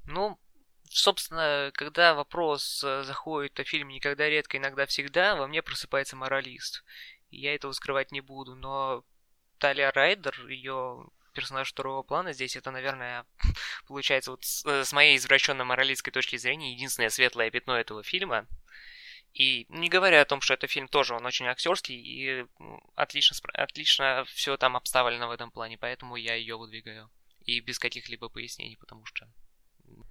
[0.06, 0.39] Ну,
[0.89, 6.84] собственно, когда вопрос э, заходит о фильме «Никогда, редко, иногда, всегда», во мне просыпается моралист.
[7.30, 9.04] Я этого скрывать не буду, но
[9.58, 13.26] Талия Райдер, ее персонаж второго плана здесь, это, наверное,
[13.88, 18.47] получается вот с, э, с моей извращенной моралистской точки зрения единственное светлое пятно этого фильма.
[19.34, 22.45] И не говоря о том, что этот фильм тоже, он очень актерский и
[22.95, 27.12] отлично, отлично все там обставлено в этом плане, поэтому я ее выдвигаю.
[27.45, 29.28] И без каких-либо пояснений, потому что...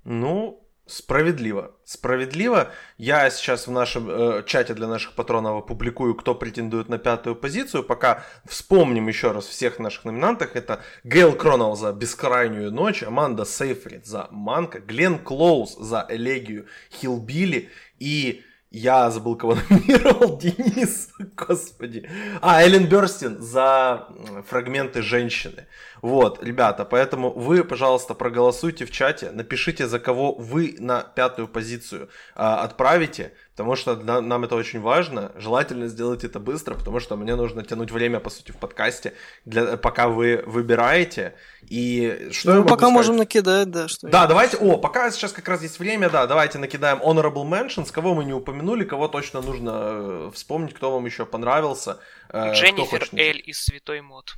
[0.04, 1.74] Ну, Справедливо.
[1.84, 2.70] Справедливо.
[2.96, 7.82] Я сейчас в нашем э, чате для наших патронов опубликую, кто претендует на пятую позицию.
[7.82, 10.54] Пока вспомним еще раз всех наших номинантах.
[10.54, 17.68] Это Гейл Кронал за «Бескрайнюю ночь», Аманда Сейфрид за «Манка», Глен Клоуз за «Элегию», Хилбили
[17.98, 18.44] и
[18.76, 20.36] я забыл, кого номинировал.
[20.36, 22.08] Денис, господи.
[22.42, 24.06] А, Эллен Берстин за
[24.46, 25.66] фрагменты женщины.
[26.02, 32.10] Вот, ребята, поэтому вы, пожалуйста, проголосуйте в чате, напишите, за кого вы на пятую позицию
[32.34, 35.32] а, отправите, потому что на, нам это очень важно.
[35.36, 39.14] Желательно сделать это быстро, потому что мне нужно тянуть время, по сути, в подкасте,
[39.46, 41.34] для, пока вы выбираете.
[41.62, 42.94] И что ну, пока сказать?
[42.94, 43.88] можем накидать, да.
[43.88, 47.90] Что да, давайте, о, пока сейчас как раз есть время, да, давайте накидаем Honorable Mentions,
[47.90, 51.98] кого мы не упомянули, кого точно нужно э, вспомнить, кто вам еще понравился.
[52.28, 54.34] Э, Дженнифер Эль из Святой Мод.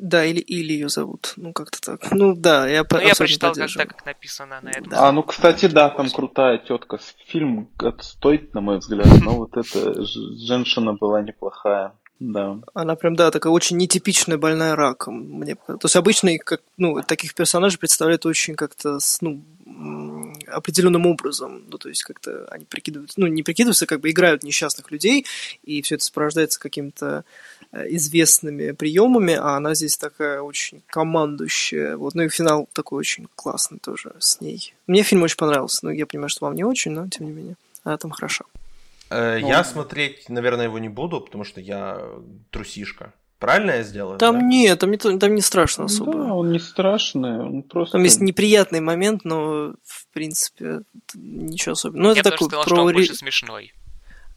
[0.00, 1.34] Да, или, или ее зовут.
[1.36, 2.12] Ну, как-то так.
[2.12, 4.88] Ну, да, я Ну, я прочитал как так, как написано на этом.
[4.88, 5.08] Да.
[5.08, 6.98] А, ну, кстати, да, там крутая тетка.
[7.26, 7.68] Фильм
[8.00, 11.92] стоит, на мой взгляд, но вот эта женщина была неплохая.
[12.20, 12.60] Да.
[12.72, 15.16] Она прям, да, такая очень нетипичная больная раком.
[15.16, 19.42] Мне То есть обычно как, ну, таких персонажей представляют очень как-то, ну,
[20.46, 21.64] определенным образом.
[21.68, 25.26] Ну, то есть как-то они прикидываются, ну, не прикидываются, как бы играют несчастных людей,
[25.62, 27.24] и все это сопровождается какими-то
[27.72, 31.96] э, известными приемами, а она здесь такая очень командующая.
[31.96, 34.74] Вот, ну и финал такой очень классный тоже с ней.
[34.86, 37.56] Мне фильм очень понравился, но я понимаю, что вам не очень, но тем не менее,
[37.84, 38.44] она там хорошо.
[39.10, 42.00] Э, ну, я смотреть, наверное, его не буду, потому что я
[42.50, 43.12] трусишка.
[43.42, 44.18] Правильно я сделал?
[44.18, 44.46] Там да?
[44.46, 46.12] нет, там не, там не страшно особо.
[46.12, 47.94] Да, он не страшный, он просто...
[47.94, 50.82] Там есть неприятный момент, но, в принципе,
[51.14, 52.06] ничего особенного.
[52.06, 52.74] Ну, это такой сказал, про...
[52.76, 53.72] что он больше смешной.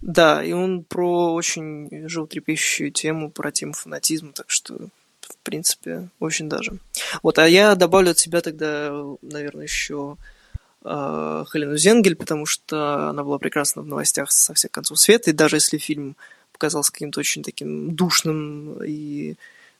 [0.01, 6.49] Да, и он про очень животрепещущую тему, про тему фанатизма, так что, в принципе, очень
[6.49, 6.71] даже.
[7.21, 8.91] Вот, а я добавлю от себя тогда,
[9.21, 10.17] наверное, еще
[10.83, 15.33] э, Хелену Зенгель, потому что она была прекрасна в новостях со всех концов света, и
[15.33, 16.15] даже если фильм
[16.55, 19.35] показался каким-то очень таким душным и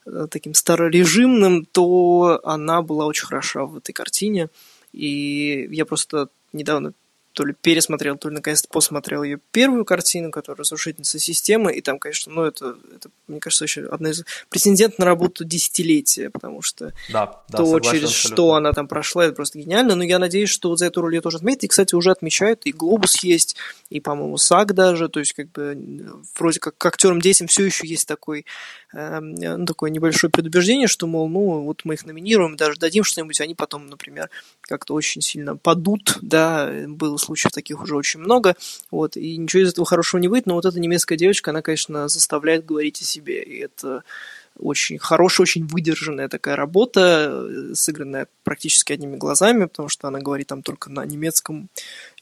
[0.05, 4.49] э, таким старорежимным, то она была очень хороша в этой картине.
[4.93, 6.93] И я просто недавно
[7.35, 11.99] то ли пересмотрел, то ли наконец-то посмотрел ее первую картину, которая «Разрушительница системы», и там,
[11.99, 16.93] конечно, ну, это, это мне кажется, еще одна из претендент на работу десятилетия, потому что
[17.11, 18.09] да, да, то, через абсолютно.
[18.09, 21.15] что она там прошла, это просто гениально, но я надеюсь, что вот за эту роль
[21.15, 23.57] ее тоже отметят, и, кстати, уже отмечают, и «Глобус» есть,
[23.89, 25.77] и, по-моему, САГ даже, то есть, как бы,
[26.39, 28.45] вроде как к актерам детям все еще есть такой,
[28.93, 33.41] э, ну, такое небольшое предубеждение, что, мол, ну, вот мы их номинируем, даже дадим что-нибудь,
[33.41, 34.29] они потом, например,
[34.61, 38.55] как-то очень сильно падут, да, было случаев таких уже очень много,
[38.91, 42.07] вот, и ничего из этого хорошего не выйдет, но вот эта немецкая девочка, она, конечно,
[42.07, 44.03] заставляет говорить о себе, и это
[44.57, 50.47] очень хорошая, очень выдержанная такая работа, э, сыгранная практически одними глазами, потому что она говорит
[50.47, 51.69] там только на немецком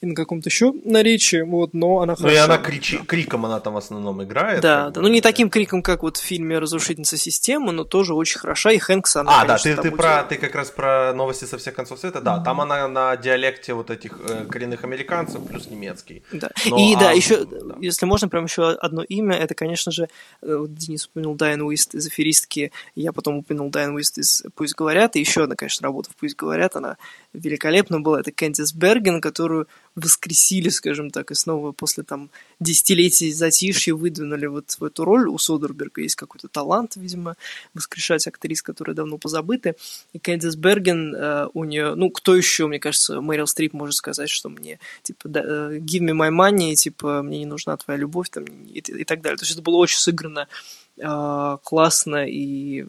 [0.00, 3.74] и на каком-то еще наречии, вот, но она Ну и она кричи, криком она там
[3.74, 4.60] в основном играет.
[4.60, 8.38] Да, да, ну не таким криком, как вот в фильме «Разрушительница системы», но тоже очень
[8.38, 11.44] хороша, и Хэнкс она, А, конечно, да, ты, ты, про, ты как раз про новости
[11.44, 12.44] со всех концов света, да, mm-hmm.
[12.44, 16.22] там она на диалекте вот этих э, коренных американцев плюс немецкий.
[16.32, 17.76] Да, но, и а, да, еще, да.
[17.80, 20.08] если можно, прям еще одно имя, это, конечно же,
[20.42, 25.16] э, Денис упомянул Дайан Уист из аферистки, я потом упомянул Дайан Уист из «Пусть говорят»,
[25.16, 26.96] и еще одна, конечно, работа в «Пусть говорят», она
[27.32, 33.94] великолепна была, это Кэндис Берген, которую воскресили, скажем так, и снова после там десятилетий затишья
[33.94, 35.28] выдвинули вот в эту роль.
[35.28, 37.36] У Содерберга есть какой-то талант, видимо,
[37.74, 39.76] воскрешать актрис, которые давно позабыты.
[40.12, 44.30] И Кэндис Берген, э, у нее, ну, кто еще, мне кажется, Мэрил Стрип может сказать,
[44.30, 48.30] что мне, типа, да, э, give me my money, типа, мне не нужна твоя любовь,
[48.30, 49.36] там, и, и так далее.
[49.36, 50.48] То есть это было очень сыграно
[50.96, 52.84] э, классно, и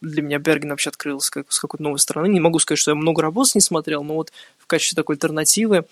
[0.00, 2.28] для меня Берген вообще открылся как, с какой-то новой стороны.
[2.28, 5.84] Не могу сказать, что я много работ не смотрел, но вот в качестве такой альтернативы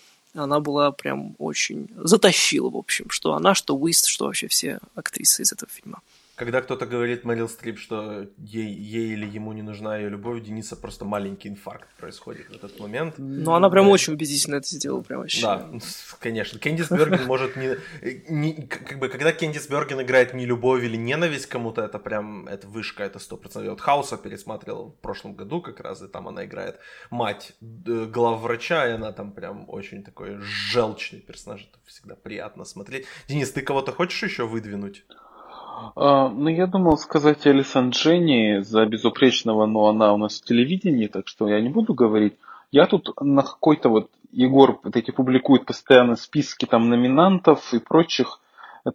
[0.43, 1.89] она была прям очень...
[1.95, 6.01] Затащила, в общем, что она, что Уист, что вообще все актрисы из этого фильма.
[6.37, 10.75] Когда кто-то говорит Мэрил Стрип, что ей, ей или ему не нужна ее любовь, Дениса
[10.75, 13.15] просто маленький инфаркт происходит в этот момент.
[13.17, 15.41] Ну, она прям очень убедительно это сделала, прям вообще.
[15.41, 15.67] Да,
[16.19, 16.59] конечно.
[16.59, 17.77] Кендис Берген может не,
[18.29, 18.67] не...
[18.67, 23.03] Как бы, когда Кендис Берген играет не любовь или ненависть кому-то, это прям, это вышка,
[23.03, 23.63] это сто процентов.
[23.65, 26.77] Я вот Хауса пересматривал в прошлом году как раз, и там она играет
[27.09, 31.61] мать главврача, и она там прям очень такой желчный персонаж.
[31.61, 33.07] Это всегда приятно смотреть.
[33.27, 35.03] Денис, ты кого-то хочешь еще выдвинуть?
[35.95, 41.07] А, ну, я думал сказать Алисан Дженни за безупречного, но она у нас в телевидении,
[41.07, 42.33] так что я не буду говорить.
[42.71, 48.39] Я тут на какой-то вот, Егор вот эти публикует постоянно списки там номинантов и прочих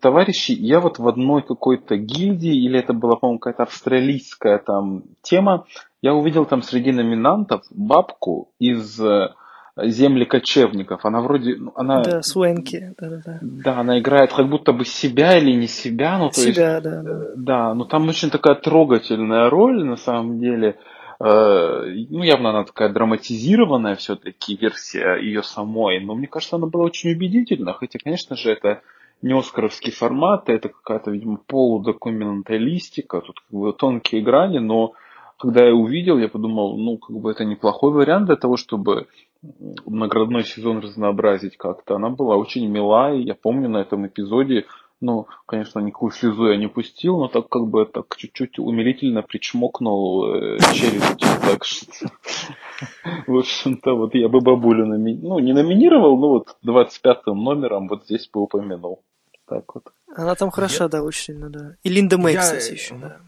[0.01, 0.55] товарищей.
[0.55, 5.67] Я вот в одной какой-то гильдии, или это была, по-моему, какая-то австралийская там тема,
[6.01, 9.35] я увидел там среди номинантов бабку из э,
[9.77, 11.05] земли кочевников.
[11.05, 12.03] Она вроде, ну, она...
[12.03, 13.39] Да, Суэнки, да-да-да.
[13.41, 16.85] Да, она играет как будто бы себя или не себя, ну то себя, есть...
[16.85, 17.21] да, да.
[17.37, 20.77] Да, но там очень такая трогательная роль, на самом деле.
[21.21, 26.85] Э, ну, явно она такая драматизированная все-таки версия ее самой, но мне кажется, она была
[26.85, 28.83] очень убедительна, хотя, конечно же, это
[29.23, 34.95] не оскаровский формат, это какая-то, видимо, полудокументалистика, тут как бы тонкие грани, но
[35.39, 39.07] когда я увидел, я подумал, ну, как бы это неплохой вариант для того, чтобы
[39.87, 41.97] наградной сезон разнообразить как-то.
[41.97, 44.67] Она была очень мила, и я помню на этом эпизоде,
[45.01, 50.27] ну, конечно, никакую слезу я не пустил, но так как бы так чуть-чуть умилительно причмокнул
[50.27, 52.07] э, челюстью, так что,
[53.27, 55.19] в общем-то, вот я бы бабулю номи...
[55.21, 59.03] ну, не номинировал, но вот 25-м номером вот здесь бы упомянул.
[59.49, 59.93] Так вот.
[60.15, 60.89] Она там хороша, я...
[60.89, 61.75] да, очень сильно, да.
[61.83, 63.19] И Линда Мэй, кстати, еще, да.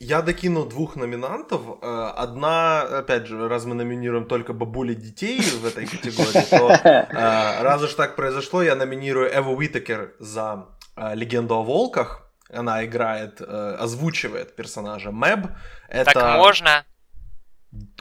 [0.00, 1.60] Я докину двух номинантов.
[1.82, 7.62] Э, одна, опять же, раз мы номинируем только бабули детей в этой категории, то э,
[7.62, 12.30] раз уж так произошло, я номинирую Эву Уитакер за э, «Легенду о волках».
[12.50, 15.48] Она играет, озвучивает персонажа Мэб.
[15.90, 16.12] Это...
[16.12, 16.86] Так можно?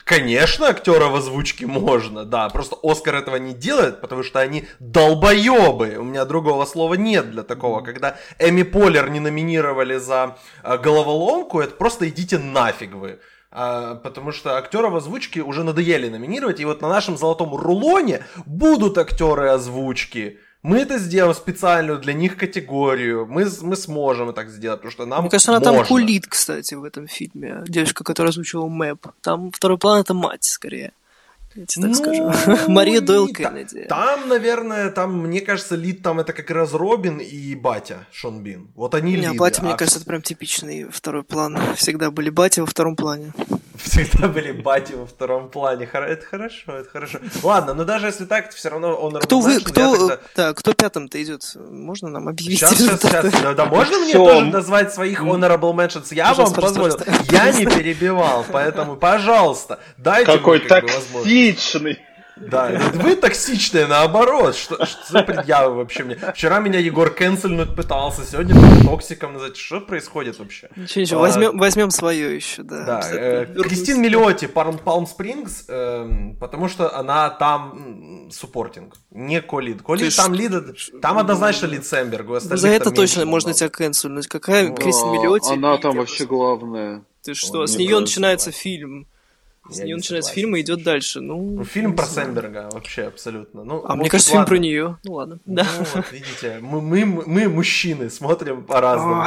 [0.05, 2.47] Конечно, актера в озвучке можно, да.
[2.49, 5.97] Просто Оскар этого не делает, потому что они долбоебы.
[5.97, 7.81] У меня другого слова нет для такого.
[7.81, 13.19] Когда Эми Полер не номинировали за э, головоломку, это просто идите нафиг вы.
[13.51, 16.61] А, потому что актеров озвучки уже надоели номинировать.
[16.61, 20.39] И вот на нашем золотом рулоне будут актеры озвучки.
[20.67, 23.25] Мы это сделаем специальную для них категорию.
[23.25, 25.77] Мы, мы сможем так сделать, потому что нам Мне кажется, она можно.
[25.77, 27.63] там кулит, кстати, в этом фильме.
[27.67, 29.07] Девушка, которая озвучила Мэп.
[29.21, 30.91] Там второй план это мать, скорее.
[31.57, 32.67] Я тебе так ну, скажу.
[32.71, 33.85] Мария Дойл Кеннеди.
[33.89, 38.67] Там, наверное, там, мне кажется, лид там это как раз Робин и батя Шон Бин.
[38.75, 39.37] Вот они Не, лиды.
[39.37, 39.65] батя, а...
[39.65, 41.57] мне кажется, это прям типичный второй план.
[41.75, 43.33] Всегда были батя во втором плане.
[43.77, 45.87] Всегда были бати во втором плане.
[45.93, 47.19] Это хорошо, это хорошо.
[47.43, 50.19] Ладно, но даже если так, все равно он Кто вы, кто, тогда...
[50.35, 51.55] да, кто пятым-то идет?
[51.69, 52.59] Можно нам объявить?
[52.59, 53.31] Сейчас, сейчас, сейчас.
[53.41, 56.13] Да, да можно мне тоже назвать своих honorable mentions?
[56.13, 56.97] Я вам позволил.
[57.31, 60.85] Я не перебивал, поэтому, пожалуйста, дайте Какой мне как
[61.53, 61.99] токсичный.
[62.39, 64.55] Да, вы токсичные, наоборот.
[64.55, 66.15] Что, что за предъявы вообще мне?
[66.15, 69.57] Вчера меня Егор кэнсельнуть пытался, сегодня токсиком назвать.
[69.57, 70.69] Что происходит вообще?
[70.75, 72.85] Ничего, ничего, а, возьмем, возьмем свое еще, да.
[72.85, 79.81] Да, э, Кристин Миллиоти, Palm Springs, э, потому что она там суппортинг, не колид.
[79.81, 80.51] Колид там лид,
[81.01, 82.39] там однозначно лид Сэмберг.
[82.41, 84.27] За это точно можно тебя кэнсельнуть.
[84.27, 85.53] Какая Кристин Миллиоти?
[85.53, 87.03] Она там вообще главная.
[87.23, 89.07] Ты что, с нее начинается фильм.
[89.69, 91.21] С нее начинается фильм и идет дальше.
[91.21, 93.63] Ну, ну фильм про Сэмберга вообще абсолютно.
[93.63, 94.45] Ну, а мне кажется, ладно.
[94.45, 94.97] фильм про нее.
[95.03, 95.39] Ну ладно.
[95.45, 95.67] Ну, да.
[95.93, 99.23] вот, видите, мы, мы, мы мужчины смотрим по-разному.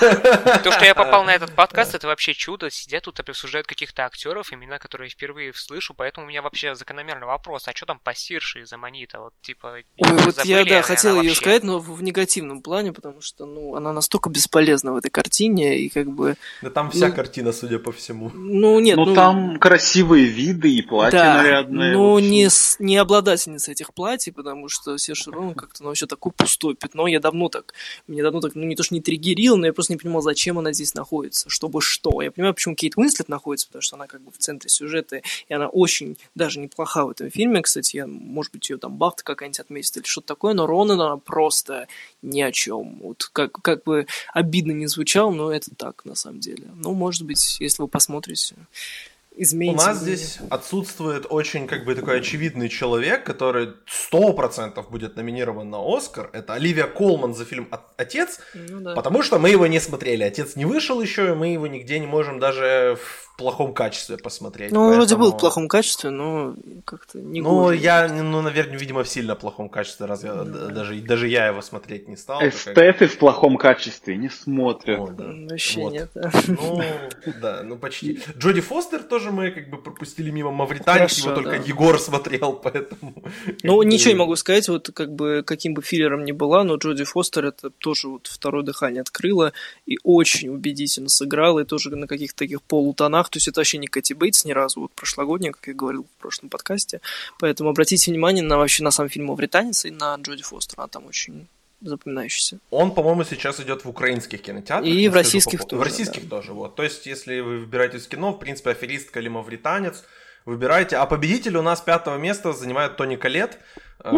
[0.00, 2.70] То, что я попал на этот подкаст, это вообще чудо.
[2.70, 7.26] Сидят тут и обсуждают каких-то актеров, имена, которые впервые слышу, поэтому у меня вообще закономерный
[7.26, 9.20] вопрос, а что там пассирши из Аманита?
[9.20, 13.46] Вот, типа, Ой, вот я, да, хотел ее сказать, но в негативном плане, потому что,
[13.46, 16.36] ну, она настолько бесполезна в этой картине, и как бы...
[16.62, 18.30] Да там вся ну, картина, судя по всему.
[18.34, 19.14] Ну, нет, ну...
[19.14, 21.92] там красивые виды и платья да, нарядные.
[21.92, 22.48] но не,
[22.78, 27.06] не обладательница этих платьев, потому что все Широн как-то, ну, вообще такое пустое пятно.
[27.06, 27.74] Я давно так,
[28.06, 30.58] меня давно так, ну, не то, что не триггерил, но я просто не понимал, зачем
[30.58, 32.22] она здесь находится, чтобы что.
[32.22, 35.54] Я понимаю, почему Кейт Уинслет находится, потому что она как бы в центре сюжета, и
[35.54, 39.60] она очень даже неплоха в этом фильме, кстати, я, может быть, ее там бафта какая-нибудь
[39.60, 41.88] отметит или что-то такое, но Ронан, она просто
[42.22, 42.98] ни о чем.
[43.00, 46.68] Вот как, как бы обидно не звучал, но это так, на самом деле.
[46.76, 48.56] Ну, может быть, если вы посмотрите,
[49.34, 49.74] изменить.
[49.74, 55.68] У нас здесь отсутствует очень как бы такой очевидный человек, который сто процентов будет номинирован
[55.70, 56.30] на Оскар.
[56.32, 58.94] Это Оливия Колман за фильм «Отец», ну, да.
[58.94, 60.22] потому что мы его не смотрели.
[60.22, 64.70] «Отец» не вышел еще, и мы его нигде не можем даже в плохом качестве посмотреть.
[64.70, 64.96] Ну, поэтому...
[64.96, 66.54] вроде был в плохом качестве, но
[66.84, 71.28] как-то не Ну, я, ну, наверное, видимо, в сильно плохом качестве, разве ну, даже, даже
[71.28, 72.40] я его смотреть не стал.
[72.46, 73.10] Эстеты как...
[73.10, 75.00] в плохом качестве не смотрят.
[75.00, 75.24] О, да.
[75.50, 75.92] Вообще вот.
[75.92, 76.10] нет.
[76.46, 76.82] Ну,
[77.40, 78.20] да, ну почти.
[78.38, 81.64] Джоди Фостер тоже мы как бы пропустили мимо Мавритании, его только да.
[81.64, 83.14] Егор смотрел, поэтому...
[83.62, 87.04] Ну, ничего не могу сказать, вот как бы каким бы филлером ни была, но Джоди
[87.04, 89.52] Фостер это тоже вот второе дыхание открыла
[89.86, 93.86] и очень убедительно сыграла, и тоже на каких-то таких полутонах то есть это вообще не
[93.86, 97.00] Кэти Бейтс ни разу, вот прошлогодняя, как я говорил в прошлом подкасте,
[97.38, 101.06] поэтому обратите внимание на вообще на сам фильм «Мавританец» и на Джоди Фостер, она там
[101.06, 101.48] очень
[101.80, 102.58] запоминающийся.
[102.70, 104.92] Он, по-моему, сейчас идет в украинских кинотеатрах.
[104.92, 105.66] И в российских по...
[105.66, 105.80] тоже.
[105.80, 106.36] В российских да.
[106.36, 106.76] тоже, вот.
[106.76, 110.04] То есть, если вы выбираете из кино, в принципе, «Аферистка» или «Мавританец»,
[110.44, 110.96] выбирайте.
[110.96, 113.58] А победитель у нас пятого места занимает Тони Калет.
[114.02, 114.10] Э,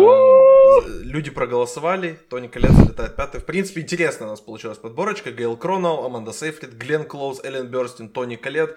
[1.03, 3.41] люди проголосовали, Тони Колет залетает пятый.
[3.41, 5.31] В принципе, интересно у нас получилась подборочка.
[5.31, 8.77] Гейл Кронал, Аманда Сейфрид, Глен Клоуз, Эллен Берстин, Тони Колет.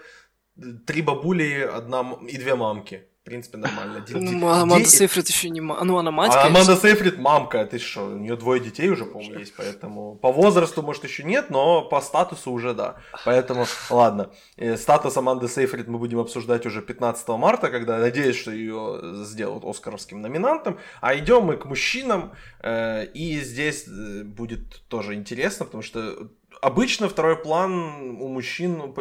[0.86, 4.04] Три бабули одна и две мамки принципе, нормально.
[4.08, 5.84] Ну, Аманда Сейфрид еще не мама.
[5.84, 9.38] Ну, она мать, А Аманда Сейфрид мамка, ты что, у нее двое детей уже, по-моему,
[9.38, 10.16] есть, поэтому...
[10.16, 12.96] По возрасту, может, еще нет, но по статусу уже да.
[13.24, 14.30] Поэтому, ладно.
[14.76, 20.20] Статус Аманды Сейфрид мы будем обсуждать уже 15 марта, когда, надеюсь, что ее сделают оскаровским
[20.20, 20.78] номинантом.
[21.00, 27.08] А идем мы к мужчинам, э, и здесь э, будет тоже интересно, потому что обычно
[27.08, 28.94] второй план у мужчин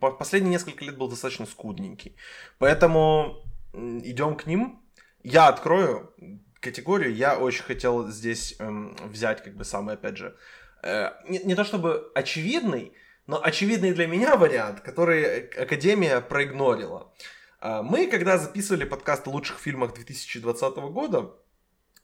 [0.00, 2.14] последние несколько лет был достаточно скудненький.
[2.58, 3.42] Поэтому
[3.72, 4.82] идем к ним.
[5.22, 6.14] Я открою
[6.60, 7.14] категорию.
[7.14, 10.36] Я очень хотел здесь эм, взять, как бы, самый, опять же,
[10.82, 12.92] э, не, не то чтобы очевидный,
[13.26, 17.12] но очевидный для меня вариант, который Академия проигнорила.
[17.60, 21.34] Э, мы, когда записывали подкаст о лучших фильмах 2020 года,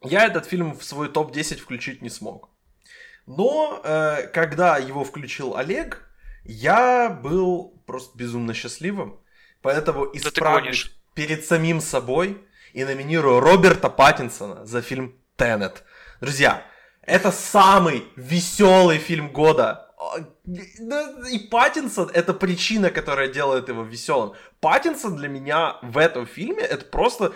[0.03, 2.51] я этот фильм в свой топ-10 включить не смог.
[3.27, 6.09] Но э, когда его включил Олег,
[6.45, 9.21] я был просто безумно счастливым.
[9.63, 12.39] Поэтому исправить перед самим собой
[12.75, 15.83] и номинирую Роберта Паттинсона за фильм «Теннет».
[16.21, 16.63] Друзья,
[17.03, 19.91] это самый веселый фильм года.
[20.45, 24.35] И Паттинсон это причина, которая делает его веселым.
[24.61, 27.33] Паттинсон для меня в этом фильме это просто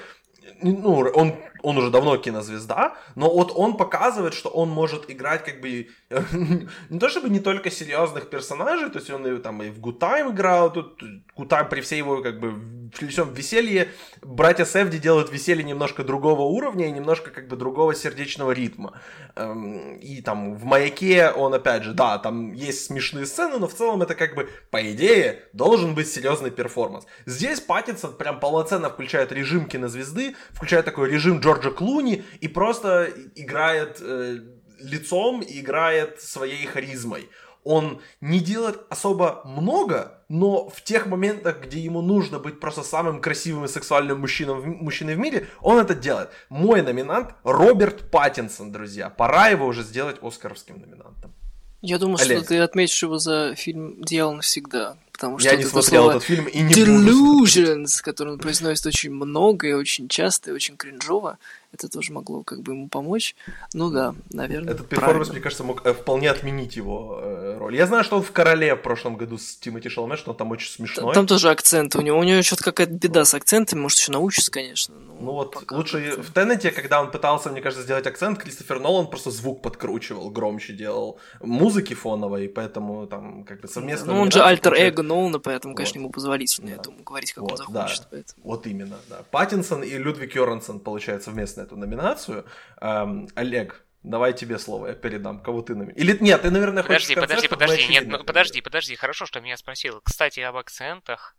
[0.62, 5.60] ну, он, он уже давно кинозвезда, но вот он показывает, что он может играть как
[5.60, 5.88] бы
[6.90, 9.98] не то чтобы не только серьезных персонажей, то есть он и, там и в Good
[9.98, 11.02] Time играл, тут
[11.36, 13.88] Good Time при всей его как бы при всем веселье,
[14.22, 19.00] братья Севди делают веселье немножко другого уровня и немножко как бы другого сердечного ритма.
[19.36, 23.74] Эм, и там в «Маяке» он опять же, да, там есть смешные сцены, но в
[23.74, 27.06] целом это как бы, по идее, должен быть серьезный перформанс.
[27.26, 33.98] Здесь Паттинсон прям полноценно включает режим кинозвезды, включает такой режим Джорджа Клуни и просто играет
[34.00, 34.38] э,
[34.78, 37.28] лицом, играет своей харизмой.
[37.62, 43.20] Он не делает особо много, но в тех моментах, где ему нужно быть просто самым
[43.20, 46.30] красивым и сексуальным мужчиной, мужчиной в мире, он это делает.
[46.48, 49.10] Мой номинант Роберт Паттинсон, друзья.
[49.10, 51.34] Пора его уже сделать оскаровским номинантом.
[51.82, 52.38] Я думаю, Олег.
[52.38, 54.96] что ты отметишь его за фильм «Дьявол навсегда».
[55.20, 59.68] Потому что я не смотрел этот фильм и не Delusions, который он произносит очень много
[59.68, 61.36] и очень часто и очень кринжово
[61.72, 63.36] это тоже могло как бы ему помочь.
[63.74, 64.74] Ну да, наверное.
[64.74, 67.76] Этот перформанс, мне кажется, мог э, вполне отменить его э, роль.
[67.76, 70.50] Я знаю, что он в «Короле» в прошлом году с Тимоти Шалме, что он там
[70.50, 71.14] очень смешной.
[71.14, 72.18] Там тоже акцент у него.
[72.18, 74.94] У него что-то какая-то беда с акцентами, может, еще научится, конечно.
[75.20, 79.30] Ну вот, лучше в Теннете, когда он пытался, мне кажется, сделать акцент, Кристофер Нолан просто
[79.30, 84.14] звук подкручивал, громче делал, музыки фоновой, поэтому там как бы совместно...
[84.14, 86.04] Ну он же альтер-эго Нолана, поэтому, конечно, вот.
[86.04, 86.72] ему позволительно, да.
[86.74, 88.02] я думаю, говорить, как вот, он захочет.
[88.02, 88.08] Да.
[88.10, 88.44] Поэтому.
[88.44, 89.22] Вот именно, да.
[89.30, 92.44] Паттинсон и Людвиг Йорансон получают совместно эту номинацию.
[92.80, 95.42] Эм, Олег, Давай тебе слово, я передам.
[95.42, 96.00] Кого ты номинировал?
[96.00, 99.42] Или нет, ты, наверное, подожди, хочешь Подожди, подожди, подожди, нет, ну, подожди, подожди, хорошо, что
[99.42, 100.00] меня спросил.
[100.02, 101.36] Кстати, об акцентах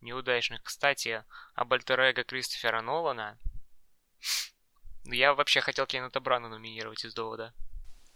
[0.00, 0.64] неудачных.
[0.64, 1.24] Кстати,
[1.54, 3.38] об альтер Кристофера Нолана.
[5.04, 7.54] Я вообще хотел Кеннета Брана номинировать из довода.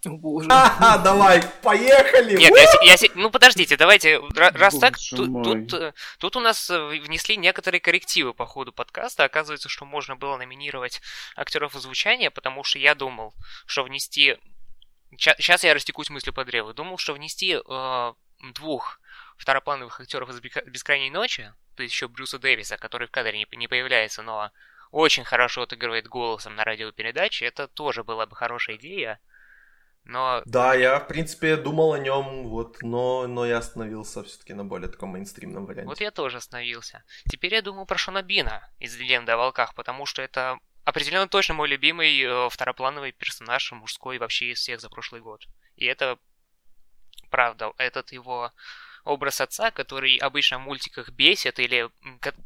[0.07, 0.49] О, боже.
[0.51, 2.37] Ага, давай, поехали!
[2.37, 6.71] Нет, я, я, ну подождите, давайте, раз боже так, тут, тут, э, тут у нас
[6.71, 9.25] э, внесли некоторые коррективы по ходу подкаста.
[9.25, 11.01] Оказывается, что можно было номинировать
[11.35, 13.35] актеров озвучания, потому что я думал,
[13.67, 14.37] что внести...
[15.17, 16.73] Сейчас я растекусь мыслью по древу.
[16.75, 18.13] Думал, что внести э,
[18.55, 19.01] двух
[19.37, 23.67] второплановых актеров из «Бескрайней ночи», то есть еще Брюса Дэвиса, который в кадре не, не
[23.67, 24.51] появляется, но
[24.91, 29.21] очень хорошо отыгрывает голосом на радиопередаче, это тоже была бы хорошая идея.
[30.09, 30.43] Но...
[30.47, 34.89] Да, я, в принципе, думал о нем, вот, но, но я остановился все-таки на более
[34.89, 35.87] таком мейнстримном варианте.
[35.87, 37.05] Вот я тоже остановился.
[37.31, 41.55] Теперь я думаю про Шона Бина из «Легенды о волках», потому что это определенно точно
[41.55, 45.47] мой любимый э, второплановый персонаж мужской вообще из всех за прошлый год.
[45.77, 46.19] И это
[47.29, 48.53] правда, этот его
[49.09, 51.91] образ отца, который обычно в мультиках бесит или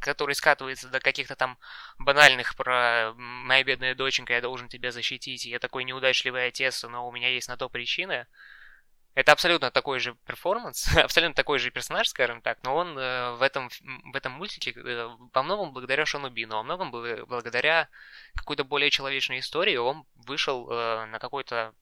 [0.00, 1.58] который скатывается до каких-то там
[1.98, 7.12] банальных про «моя бедная доченька, я должен тебя защитить, я такой неудачливый отец, но у
[7.12, 8.26] меня есть на то причины»,
[9.14, 13.42] это абсолютно такой же перформанс, абсолютно такой же персонаж, скажем так, но он э, в,
[13.42, 13.68] этом,
[14.12, 17.88] в этом мультике э, во многом благодаря Шону Бину, во многом благодаря
[18.34, 21.74] какой-то более человечной истории он вышел э, на какой-то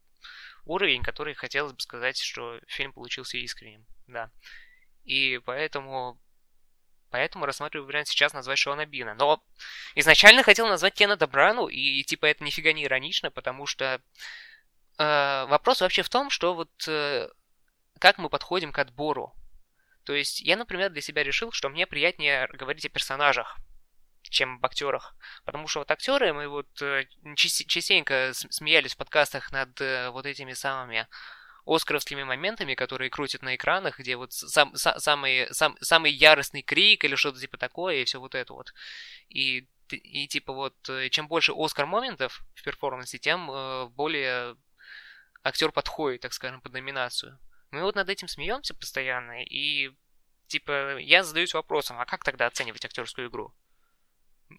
[0.64, 4.30] уровень, который хотелось бы сказать, что фильм получился искренним, да.
[5.04, 6.20] И поэтому
[7.10, 9.14] Поэтому рассматриваю вариант сейчас назвать Шона Бина.
[9.14, 9.42] Но
[9.96, 14.00] изначально хотел назвать Кена Добрану, и типа это нифига не иронично, потому что
[14.98, 17.28] э, вопрос вообще в том, что вот э,
[17.98, 19.34] как мы подходим к отбору.
[20.04, 23.58] То есть я, например, для себя решил, что мне приятнее говорить о персонажах,
[24.22, 25.16] чем об актерах.
[25.44, 30.52] Потому что вот актеры, мы вот э, частенько смеялись в подкастах над э, вот этими
[30.52, 31.08] самыми
[31.66, 37.04] оскаровскими моментами, которые крутят на экранах, где вот сам, сам, самый, сам, самый яростный крик
[37.04, 38.72] или что-то типа такое, и все вот это вот.
[39.28, 44.56] И, и типа вот, э, чем больше Оскар моментов в перформансе, тем э, более
[45.42, 47.38] актер подходит, так скажем, под номинацию.
[47.70, 49.90] Мы вот над этим смеемся постоянно, и
[50.48, 53.54] типа я задаюсь вопросом, а как тогда оценивать актерскую игру?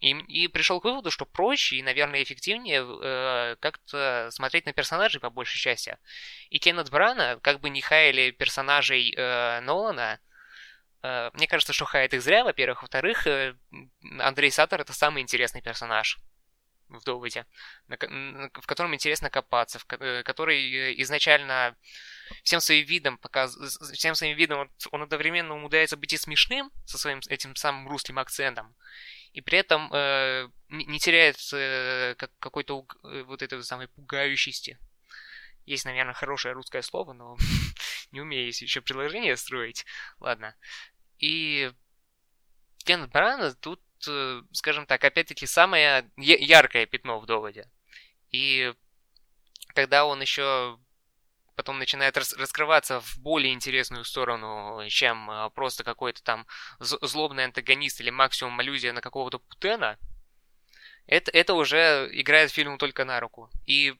[0.00, 5.20] И, и пришел к выводу, что проще и, наверное, эффективнее э, как-то смотреть на персонажей
[5.20, 5.98] по большей части.
[6.50, 10.18] И Кеннет Брана, как бы не хаяли персонажей э, Нолана,
[11.02, 12.82] э, мне кажется, что хает их зря, во-первых.
[12.82, 13.54] Во-вторых, э,
[14.18, 16.18] Андрей Саттер это самый интересный персонаж
[16.88, 17.46] в доводе,
[17.88, 21.76] в котором интересно копаться, в э, который изначально
[22.42, 23.56] всем своим видом показ...
[23.92, 28.18] всем своим видом он, он одновременно умудряется быть и смешным со своим этим самым русским
[28.18, 28.74] акцентом,
[29.32, 34.78] и при этом э, не теряет э, как, какой-то э, вот этой самой пугающести.
[35.64, 37.36] Есть, наверное, хорошее русское слово, но
[38.10, 39.86] не умею еще приложение строить.
[40.20, 40.54] Ладно.
[41.18, 41.72] И
[42.84, 47.70] Кеннет Брана тут, э, скажем так, опять-таки самое яркое пятно в доводе.
[48.30, 48.74] И
[49.68, 50.78] когда он еще
[51.56, 56.46] потом начинает рас- раскрываться в более интересную сторону, чем э, просто какой-то там
[56.80, 59.98] злобный антагонист или максимум аллюзия на какого-то Путена,
[61.06, 63.50] это, это уже играет фильму только на руку.
[63.66, 63.94] И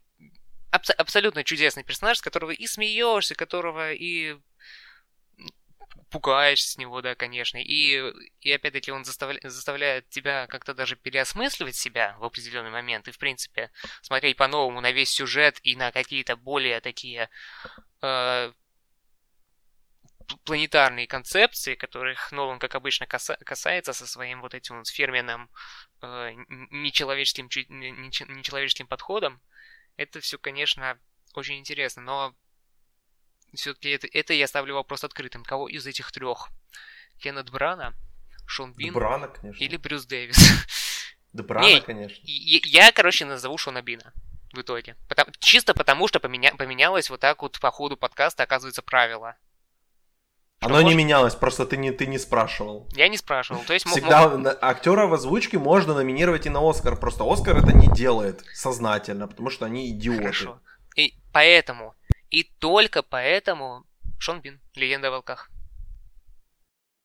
[0.71, 4.37] аб- абсолютно чудесный персонаж, с которого и смеешься, которого и
[6.13, 7.59] пугаешься с него, да, конечно.
[7.59, 13.09] И, и опять-таки он заставля, заставляет тебя как-то даже переосмысливать себя в определенный момент.
[13.09, 13.71] И, в принципе,
[14.03, 17.31] смотреть по-новому на весь сюжет и на какие-то более такие
[18.03, 18.53] э,
[20.45, 25.51] планетарные концепции, которых Нолан, как обычно, каса касается со своим вот этим вот фирменным
[26.03, 26.33] э,
[26.71, 29.41] нечеловеческим, нечеловеческим подходом.
[29.97, 30.99] Это все, конечно,
[31.35, 32.35] очень интересно, но
[33.55, 35.45] все-таки это, это я ставлю вопрос открытым.
[35.45, 36.49] Кого из этих трех?
[37.19, 37.95] Кеннет Брана,
[38.47, 39.63] Шон Бин Брана, конечно.
[39.63, 40.39] или Брюс Дэвис?
[41.33, 42.21] Да Брана, Не, конечно.
[42.25, 44.13] Я, короче, назову Шона Бина
[44.53, 44.97] в итоге.
[45.09, 49.37] Потому, чисто потому, что поменя, поменялось вот так вот по ходу подкаста, оказывается, правило.
[50.61, 50.91] Оно может...
[50.91, 52.87] не менялось, просто ты не, ты не спрашивал.
[52.95, 53.63] Я не спрашивал.
[53.65, 54.59] То есть Всегда мог...
[54.61, 59.51] актера в озвучке можно номинировать и на Оскар, просто Оскар это не делает сознательно, потому
[59.51, 60.19] что они идиоты.
[60.19, 60.61] Хорошо.
[60.95, 61.95] И поэтому
[62.33, 63.85] и только поэтому
[64.19, 65.51] Шон Бин, легенда о волках.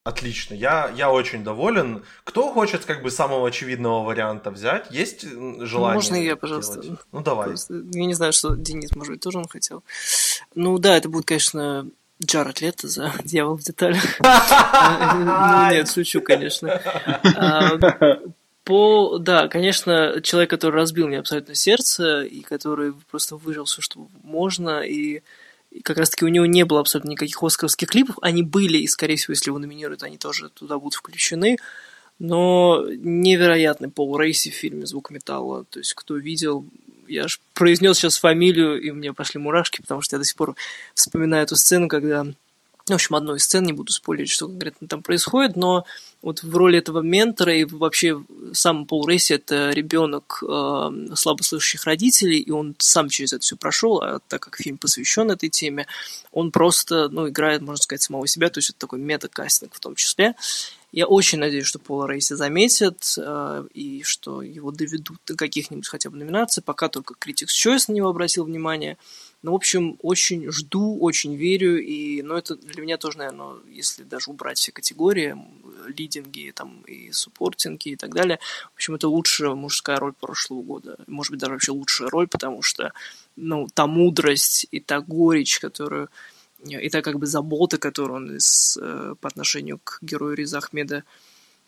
[0.03, 2.05] Отлично, я, я очень доволен.
[2.23, 4.89] Кто хочет как бы самого очевидного варианта взять?
[4.89, 5.95] Есть желание?
[5.95, 6.82] Можно я, пожалуйста?
[6.82, 6.99] Делать?
[7.11, 7.47] Ну давай.
[7.49, 9.84] Просто, я не знаю, что Денис, может быть, тоже он хотел.
[10.55, 11.89] Ну да, это будет, конечно,
[12.23, 14.01] Джаред Лето за «Дьявол в деталях».
[14.21, 16.82] Ну нет, шучу, конечно.
[18.68, 24.09] По, да, конечно, человек, который разбил мне абсолютно сердце, и который просто выжил все, что
[24.24, 25.22] можно, и,
[25.72, 29.15] и как раз-таки у него не было абсолютно никаких оскаровских клипов, они были, и, скорее
[29.15, 31.55] всего, если его номинируют, они тоже туда будут включены,
[32.20, 36.65] но невероятный Пол Рейси в фильме «Звук металла», то есть кто видел,
[37.07, 40.57] я аж произнес сейчас фамилию, и меня пошли мурашки, потому что я до сих пор
[40.93, 42.28] вспоминаю эту сцену, когда
[42.93, 45.85] в общем, одной из сцен, не буду спойлерить, что конкретно там происходит, но
[46.21, 48.23] вот в роли этого ментора и вообще
[48.53, 53.99] сам Пол Рейси это ребенок э, слабослышащих родителей, и он сам через это все прошел,
[54.01, 55.88] а так как фильм посвящен этой теме,
[56.31, 59.95] он просто, ну, играет, можно сказать, самого себя, то есть это такой мета-кастинг в том
[59.95, 60.35] числе.
[60.93, 66.09] Я очень надеюсь, что Пола Рейси заметят э, и что его доведут до каких-нибудь хотя
[66.09, 66.63] бы номинаций.
[66.63, 68.97] Пока только Critics Choice на него обратил внимание.
[69.43, 74.03] Ну, в общем, очень жду, очень верю, и, ну, это для меня тоже, наверное, если
[74.03, 75.38] даже убрать все категории,
[75.88, 78.39] лидинги, там, и суппортинги и так далее,
[78.71, 80.97] в общем, это лучшая мужская роль прошлого года.
[81.07, 82.93] Может быть, даже вообще лучшая роль, потому что,
[83.35, 86.09] ну, та мудрость и та горечь, которую
[86.65, 91.03] и та как бы забота, которую он из, э, по отношению к герою Риза Ахмеда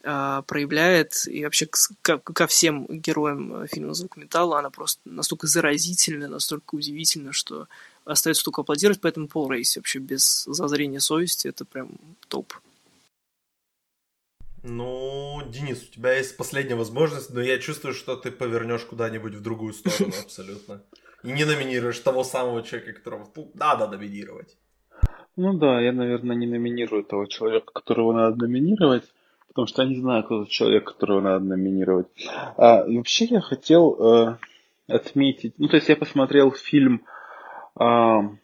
[0.02, 6.76] проявляет, и вообще к, ко всем героям фильма «Звук металла», она просто настолько заразительная, настолько
[6.76, 7.68] удивительна, что
[8.06, 11.90] остается только аплодировать, поэтому Пол Рейси вообще без зазрения совести, это прям
[12.28, 12.54] топ.
[14.64, 19.42] Ну, Денис, у тебя есть последняя возможность, но я чувствую, что ты повернешь куда-нибудь в
[19.42, 20.84] другую сторону абсолютно.
[21.24, 24.58] И не номинируешь того самого человека, которого надо номинировать.
[25.36, 29.06] Ну да, я, наверное, не номинирую того человека, которого надо номинировать,
[29.50, 32.08] потому что я не знаю, кто тот человек, которого надо номинировать.
[32.58, 34.38] А, вообще я хотел э,
[34.88, 37.04] отметить, ну то есть я посмотрел фильм
[37.80, 37.84] э,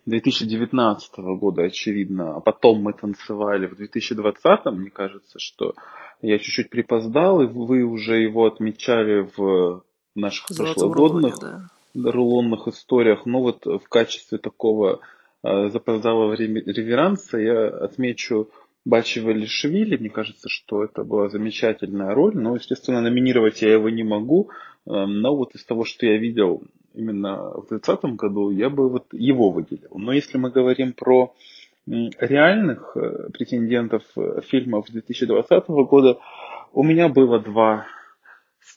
[0.05, 5.73] 2019 года, очевидно, а потом мы танцевали в 2020, мне кажется, что
[6.21, 9.83] я чуть-чуть припоздал, и вы уже его отмечали в
[10.15, 12.11] наших Золотом прошлогодных рулоне, да.
[12.11, 15.01] рулонных историях, ну вот в качестве такого
[15.45, 18.49] Э, запоздалого реверанса я отмечу
[18.85, 19.97] Бачи Валишвили.
[19.97, 22.37] Мне кажется, что это была замечательная роль.
[22.37, 24.51] Но, естественно, номинировать я его не могу.
[24.85, 26.63] Эм, но вот из того, что я видел
[26.93, 29.89] именно в 2020 году, я бы вот его выделил.
[29.95, 31.33] Но если мы говорим про
[31.87, 36.19] реальных э, претендентов э, фильмов 2020 года,
[36.73, 37.87] у меня было два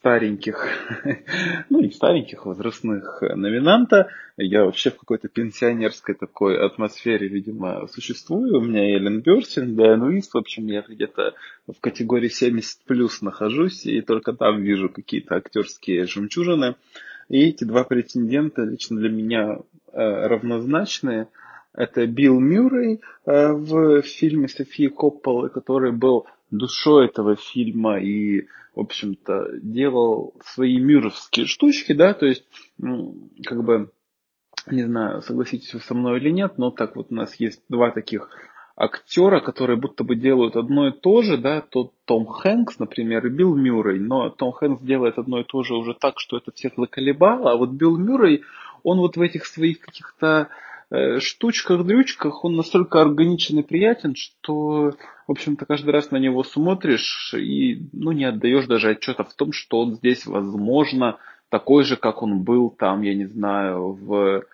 [0.08, 0.66] стареньких,
[1.68, 4.08] ну не стареньких, возрастных номинанта.
[4.38, 8.58] Я вообще в какой-то пенсионерской такой атмосфере, видимо, существую.
[8.58, 11.34] У меня Эллен Бёрсин, Дайан Уист, в общем, я где-то
[11.66, 16.76] в категории 70 плюс нахожусь, и только там вижу какие-то актерские жемчужины.
[17.28, 19.58] И эти два претендента лично для меня
[19.92, 21.28] э, равнозначные.
[21.74, 28.46] Это Билл Мюррей э, в фильме Софии Копполы, который был душой этого фильма и
[28.78, 32.44] в общем-то, делал свои мюровские штучки, да, то есть,
[32.78, 33.90] ну, как бы,
[34.70, 37.90] не знаю, согласитесь вы со мной или нет, но так вот у нас есть два
[37.90, 38.30] таких
[38.76, 43.30] актера, которые будто бы делают одно и то же, да, тот Том Хэнкс, например, и
[43.30, 46.74] Билл Мюррей, но Том Хэнкс делает одно и то же уже так, что это всех
[46.76, 48.44] заколебало, а вот Билл Мюррей,
[48.84, 50.50] он вот в этих своих каких-то
[50.90, 54.92] штучках-дрючках он настолько органичен и приятен, что,
[55.26, 59.52] в общем-то, каждый раз на него смотришь и, ну, не отдаешь даже отчета в том,
[59.52, 61.18] что он здесь, возможно,
[61.50, 64.44] такой же, как он был там, я не знаю, в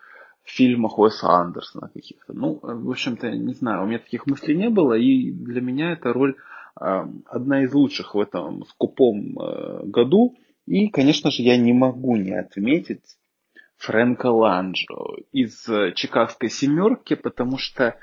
[0.44, 2.32] фильмах Уэса Андерсона каких-то.
[2.32, 6.12] Ну, в общем-то, не знаю, у меня таких мыслей не было, и для меня эта
[6.12, 6.36] роль
[6.80, 10.36] э, одна из лучших в этом скупом э, году.
[10.66, 13.16] И, конечно же, я не могу не отметить
[13.84, 17.96] Фрэнка Ланджо из э, Чикагской семерки, потому что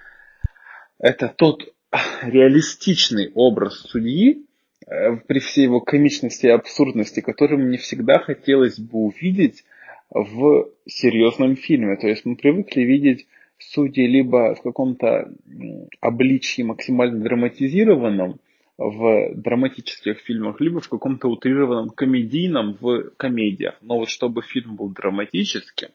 [1.00, 1.74] это тот
[2.22, 4.46] реалистичный образ судьи,
[4.86, 9.66] э, при всей его комичности и абсурдности, который мне всегда хотелось бы увидеть
[10.12, 11.98] в серьезном фильме.
[11.98, 13.28] То есть мы привыкли видеть
[13.58, 15.34] судей либо в каком-то
[16.00, 18.40] обличии максимально драматизированном,
[18.90, 23.76] в драматических фильмах, либо в каком-то утрированном комедийном в комедиях.
[23.82, 25.90] Но вот чтобы фильм был драматическим,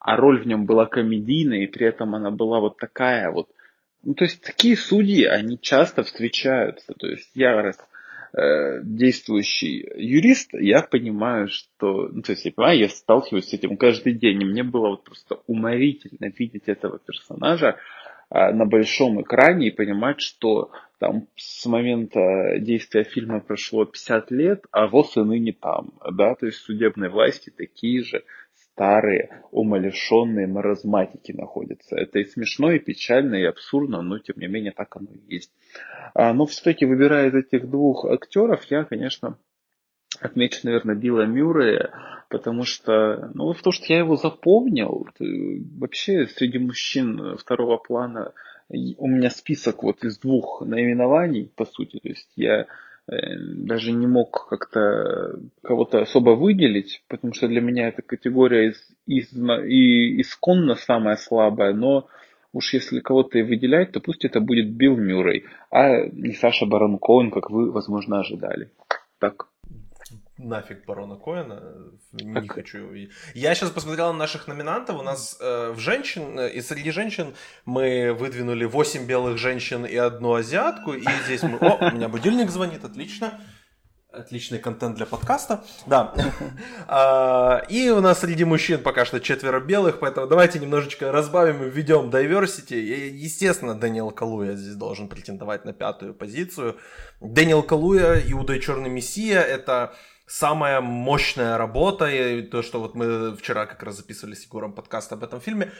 [0.00, 3.48] а роль в нем была комедийная, и при этом она была вот такая вот.
[4.02, 6.94] Ну, то есть такие судьи, они часто встречаются.
[6.94, 7.78] То есть я раз
[8.32, 13.76] э, действующий юрист, я понимаю, что, ну, то есть я понимаю, я сталкиваюсь с этим
[13.76, 17.76] каждый день, и мне было вот просто уморительно видеть этого персонажа,
[18.30, 24.86] на большом экране и понимать, что там с момента действия фильма прошло 50 лет, а
[24.86, 28.22] ВОЗ и ныне там, да, то есть судебные власти такие же
[28.54, 31.96] старые, умалишенные маразматики находятся.
[31.96, 35.52] Это и смешно, и печально, и абсурдно, но тем не менее так оно и есть.
[36.14, 39.38] А, но все-таки выбирая из этих двух актеров, я, конечно,
[40.20, 41.90] отмечу, наверное, Билла Мюррея,
[42.28, 48.32] потому что, ну, то, что я его запомнил, вообще среди мужчин второго плана
[48.98, 52.66] у меня список вот из двух наименований, по сути, то есть я
[53.08, 58.88] э, даже не мог как-то кого-то особо выделить, потому что для меня эта категория из,
[59.06, 62.06] из, и исконно самая слабая, но
[62.52, 66.98] уж если кого-то и выделять, то пусть это будет Билл Мюррей, а не Саша Барон
[66.98, 68.70] Коэн, как вы, возможно, ожидали.
[69.18, 69.49] Так
[70.44, 71.62] нафиг барона Коэна.
[72.12, 72.52] Не так.
[72.52, 72.92] хочу.
[73.34, 74.98] Я сейчас посмотрел на наших номинантов.
[74.98, 77.34] У нас э, в женщин, э, и среди женщин
[77.64, 80.92] мы выдвинули 8 белых женщин и одну азиатку.
[80.94, 81.58] И здесь мы...
[81.58, 83.40] О, у меня будильник звонит, отлично.
[84.12, 85.62] Отличный контент для подкаста.
[85.86, 86.14] Да.
[86.92, 91.70] А, и у нас среди мужчин пока что четверо белых, поэтому давайте немножечко разбавим и
[91.70, 92.74] введем diversity.
[92.74, 96.78] Естественно, Дэниел Калуя здесь должен претендовать на пятую позицию.
[97.20, 99.94] Дэниел Калуя, Иуда и Черный Мессия, это
[100.30, 105.12] самая мощная работа, и то, что вот мы вчера как раз записывали с Егором подкаст
[105.12, 105.72] об этом фильме,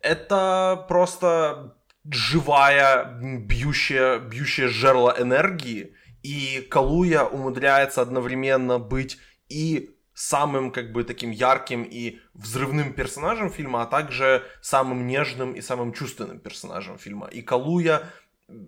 [0.00, 1.76] это просто
[2.10, 5.94] живая, бьющая, бьющая жерло энергии,
[6.24, 13.82] и Калуя умудряется одновременно быть и самым как бы таким ярким и взрывным персонажем фильма,
[13.82, 17.28] а также самым нежным и самым чувственным персонажем фильма.
[17.28, 18.10] И Калуя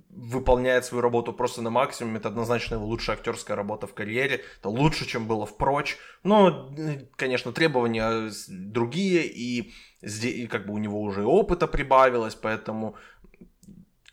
[0.08, 2.16] выполняет свою работу просто на максимум.
[2.16, 4.42] Это однозначно его лучшая актерская работа в карьере.
[4.58, 5.56] Это лучше, чем было в.
[6.22, 6.70] Но,
[7.16, 9.72] конечно, требования другие, и,
[10.02, 12.96] и как бы у него уже опыта прибавилось, поэтому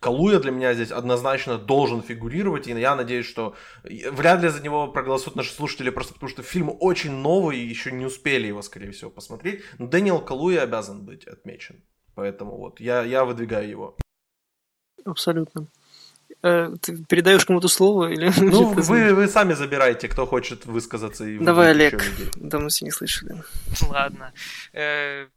[0.02, 4.88] Калуя для меня здесь однозначно должен фигурировать, и я надеюсь, что вряд ли за него
[4.88, 8.92] проголосуют наши слушатели, просто потому что фильм очень новый, и еще не успели его, скорее
[8.92, 9.62] всего, посмотреть.
[9.78, 11.84] Но Дэниел Калуя обязан быть отмечен.
[12.16, 13.98] Поэтому вот, я, я выдвигаю его.
[15.06, 15.68] Абсолютно.
[16.44, 18.32] Э, ты передаешь кому-то слово или...
[18.42, 21.26] Ну, вы, вы сами забирайте, кто хочет высказаться.
[21.26, 22.04] И Давай, Олег.
[22.36, 23.44] Да, мы все не слышали.
[23.88, 24.34] Ладно.
[24.74, 25.28] Э,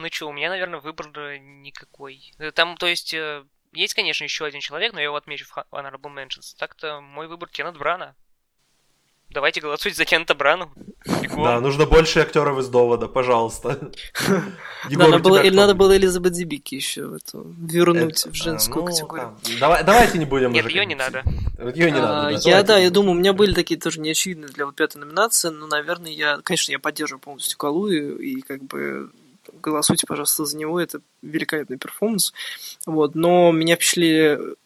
[0.00, 1.08] ну что, у меня, наверное, выбор
[1.38, 2.32] никакой.
[2.38, 3.14] Э, там, то есть,
[3.72, 6.54] есть, конечно, еще один человек, но я его отмечу в Honorable Mentions.
[6.58, 8.14] Так-то мой выбор Кеннет Брана.
[9.36, 10.72] Давайте голосуйте за Кента Брану.
[11.36, 13.90] Да, нужно больше актеров из довода, пожалуйста.
[14.90, 19.36] надо было, или надо было Элизабет Дебики еще вернуть в женскую ну, категорию.
[19.60, 21.22] давайте не будем Нет, ее не надо.
[21.74, 22.38] Ее не надо.
[22.48, 25.66] Я, да, я думаю, у меня были такие тоже неочевидные для вот пятой номинации, но,
[25.66, 29.10] наверное, я, конечно, я поддерживаю полностью Калую, и как бы
[29.60, 32.32] голосуйте, пожалуйста, за него, это великолепный перформанс.
[32.86, 34.56] Вот, но меня впечатлили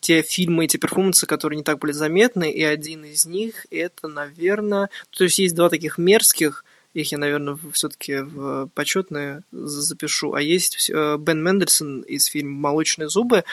[0.00, 4.88] те фильмы, эти перформансы, которые не так были заметны, и один из них это, наверное...
[5.10, 10.34] То есть есть два таких мерзких, их я, наверное, все-таки в почетные запишу.
[10.34, 13.44] А есть э, Бен Мендельсон из фильма «Молочные зубы».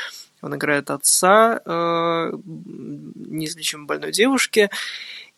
[0.41, 4.69] Он играет отца э, неизлечимо больной девушки.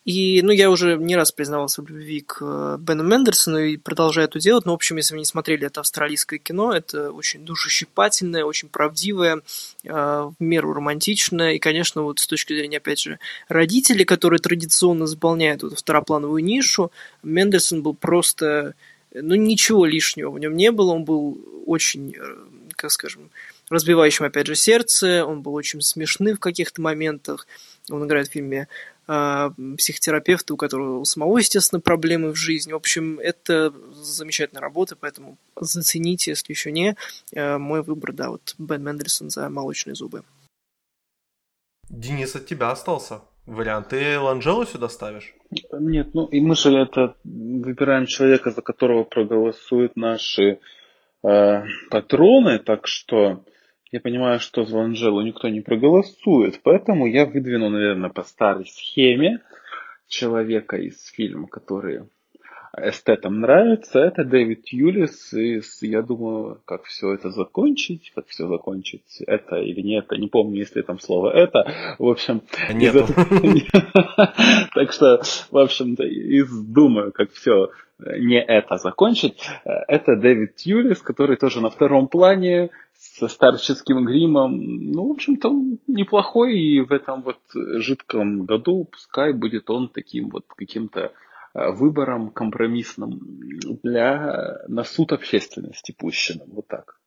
[0.03, 4.27] И, ну, я уже не раз признавался в любви к э, Бену Мендерсону и продолжаю
[4.27, 4.65] это делать.
[4.65, 9.41] Но, в общем, если вы не смотрели это австралийское кино, это очень душещипательное, очень правдивое,
[9.83, 11.53] э, в меру романтичное.
[11.53, 16.91] И, конечно, вот с точки зрения, опять же, родителей, которые традиционно заполняют эту второплановую нишу,
[17.21, 18.73] Мендерсон был просто...
[19.13, 20.93] Ну, ничего лишнего в нем не было.
[20.93, 21.37] Он был
[21.67, 22.37] очень, э,
[22.75, 23.29] как скажем,
[23.69, 25.23] разбивающим, опять же, сердце.
[25.25, 27.45] Он был очень смешный в каких-то моментах.
[27.89, 28.67] Он играет в фильме
[29.77, 32.73] психотерапевта, у которого у самого, естественно, проблемы в жизни.
[32.73, 36.95] В общем, это замечательная работа, поэтому зацените, если еще не.
[37.35, 40.23] А, мой выбор, да, вот Бен Мендельсон за молочные зубы.
[41.89, 43.89] Денис, от тебя остался вариант.
[43.89, 45.33] Ты Ланжелу сюда ставишь?
[45.71, 50.59] Нет, ну и мы же это выбираем человека, за которого проголосуют наши
[51.23, 53.43] э, патроны, так что
[53.91, 59.41] я понимаю, что за Анжелу никто не проголосует, поэтому я выдвину, наверное, по старой схеме
[60.07, 62.03] человека из фильма, который
[62.77, 65.33] эстетам нравится, это Дэвид Юлис.
[65.33, 70.27] И я думаю, как все это закончить, как все закончить, это или нет, я не
[70.27, 71.95] помню, если там слово это.
[71.99, 72.95] В общем, нет.
[74.73, 75.21] Так что,
[75.51, 76.03] в общем-то,
[76.73, 79.37] думаю, как все не это закончить.
[79.65, 82.69] Это Дэвид Юлис, который тоже на втором плане
[83.17, 84.57] со старческим гримом.
[84.91, 85.51] Ну, в общем-то,
[85.87, 91.11] неплохой, и в этом вот жидком году пускай будет он таким вот каким-то
[91.53, 93.19] э, выбором компромиссным
[93.83, 96.49] для на суд общественности пущенным.
[96.51, 96.99] Вот так.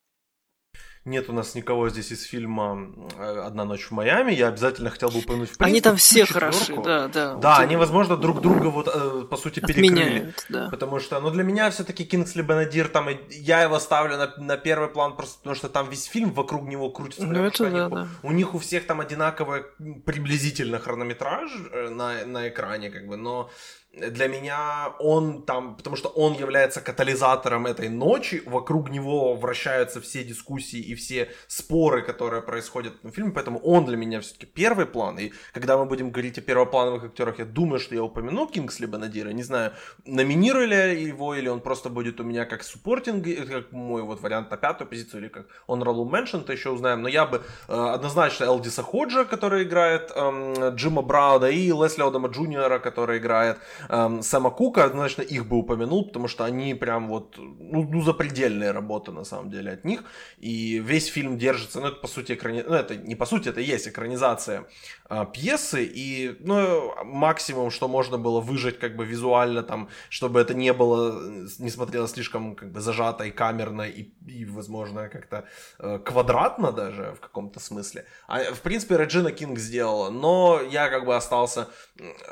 [1.05, 4.33] Нет у нас никого здесь из фильма «Одна ночь в Майами».
[4.33, 7.35] Я обязательно хотел бы упомянуть в принципе, Они там все хороши, да, да.
[7.35, 10.33] Да, они, возможно, друг друга вот, э, по сути, перекрыли.
[10.49, 10.69] Да.
[10.71, 14.89] Потому что, ну, для меня все-таки Кингсли Бенадир, там, я его ставлю на, на первый
[14.89, 17.27] план просто потому, что там весь фильм вокруг него крутится.
[17.27, 18.09] Ну, это да, да.
[18.23, 19.65] У них у всех там одинаковый
[20.07, 23.51] приблизительно хронометраж э, на, на экране, как бы, но
[23.97, 30.25] для меня он там, потому что он является катализатором этой ночи, вокруг него вращаются все
[30.25, 35.19] дискуссии и все споры, которые происходят в фильме, поэтому он для меня все-таки первый план,
[35.19, 39.31] и когда мы будем говорить о первоплановых актерах, я думаю, что я упомяну Кингсли Бенадира,
[39.31, 39.73] не знаю,
[40.05, 44.51] номинировали его, или он просто будет у меня как суппортинг, э, как мой вот вариант
[44.51, 48.45] на пятую позицию, или как honorable mention, то еще узнаем, но я бы э, однозначно
[48.45, 53.59] Элдиса Ходжа, который играет э, Джима Брауда, и Лесли Одама Джуниора, который играет
[53.89, 59.13] эм, Кука, значит, их бы упомянул, потому что они прям вот, ну, ну, запредельные работы,
[59.13, 60.05] на самом деле, от них.
[60.39, 62.65] И весь фильм держится, ну, это, по сути, экрани...
[62.67, 64.65] ну, это не по сути, это есть экранизация
[65.11, 70.55] э, пьесы, и, ну, максимум, что можно было выжать, как бы, визуально, там, чтобы это
[70.55, 71.21] не было,
[71.59, 75.45] не смотрелось слишком, как бы, зажато и камерно, и, и возможно, как-то
[75.79, 78.07] э, квадратно даже, в каком-то смысле.
[78.29, 81.69] А, в принципе, Реджина Кинг сделала, но я, как бы, остался,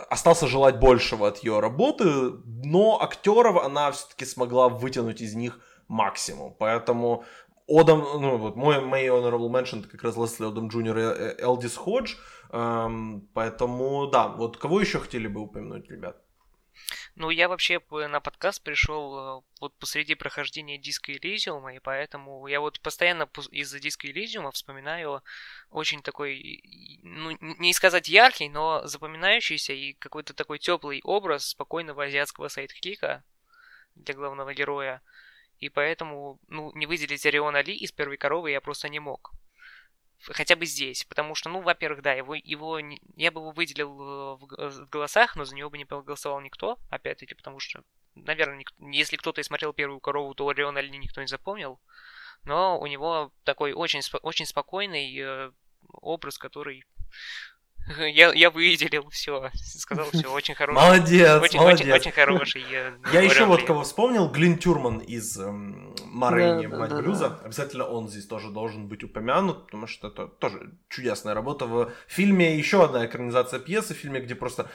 [0.09, 2.05] остался желать большего от ее работы,
[2.65, 7.25] но актеров она все-таки смогла вытянуть из них максимум, поэтому
[7.69, 11.77] Одам, ну вот мой, мой honorable mention это как раз Лесли Одам Джуниор и Элдис
[11.77, 12.17] Ходж,
[12.53, 16.23] поэтому да, вот кого еще хотели бы упомянуть, ребят?
[17.15, 22.47] Ну, я вообще на подкаст пришел э, вот посреди прохождения Disco Elysium а, и поэтому
[22.47, 25.23] я вот постоянно из-за Disco Elysium а вспоминаю
[25.71, 26.63] очень такой,
[27.03, 33.25] ну, не сказать яркий, но запоминающийся и какой-то такой теплый образ спокойного азиатского sidekick а
[33.95, 35.03] для главного героя.
[35.59, 39.33] И поэтому, ну, не выделить Ориона Ли из первой коровы я просто не мог
[40.31, 44.37] хотя бы здесь, потому что, ну, во-первых, да, его, его я бы его выделил э,
[44.37, 47.83] в, голосах, но за него бы не проголосовал никто, опять-таки, потому что,
[48.15, 51.81] наверное, ник, если кто-то и смотрел первую корову, то Ориона Ли никто не запомнил,
[52.45, 55.53] но у него такой очень, очень спокойный э,
[55.89, 56.85] образ, который
[57.99, 60.75] я, я выделил все, сказал все, очень хороший.
[60.75, 61.81] Молодец, очень, молодец.
[61.81, 62.65] Очень, очень хороший.
[62.71, 67.31] Я, я еще вот кого вспомнил, Глин Тюрман из эм, Марини, да, Мать да, Блюза.
[67.31, 67.41] Да.
[67.45, 71.67] Обязательно он здесь тоже должен быть упомянут, потому что это тоже чудесная работа.
[71.67, 74.71] В фильме еще одна экранизация пьесы, в фильме, где просто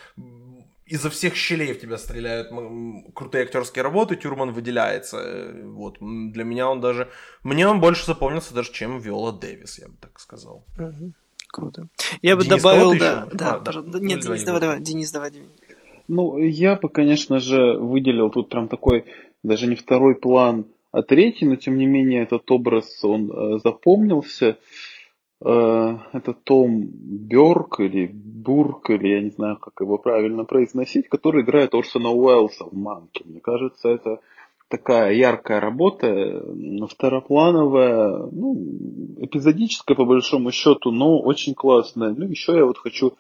[0.86, 2.50] изо всех щелей в тебя стреляют
[3.14, 5.52] крутые актерские работы, Тюрман выделяется.
[5.64, 5.98] Вот.
[6.00, 7.10] Для меня он даже...
[7.44, 10.66] Мне он больше запомнился даже, чем Виола Дэвис, я бы так сказал.
[10.78, 11.14] Угу.
[11.58, 11.88] Круто.
[12.22, 14.00] Я бы Денис, добавил, да, да, а, да.
[14.00, 15.48] Нет, Денис, давай, давай, Денис, давай, Денис.
[16.08, 19.06] Ну, я бы, конечно же, выделил тут прям такой,
[19.44, 24.60] даже не второй план, а третий, но тем не менее этот образ, он э, запомнился.
[25.44, 31.42] Э, это Том Бёрк или Бурк, или я не знаю, как его правильно произносить, который
[31.42, 33.24] играет Орсона Уэллса в «Манке».
[33.26, 34.20] Мне кажется, это
[34.70, 36.44] такая яркая работа,
[36.90, 38.56] второплановая, ну,
[39.20, 42.14] эпизодическая по большому счету, но очень классная.
[42.16, 43.14] Ну, еще я вот хочу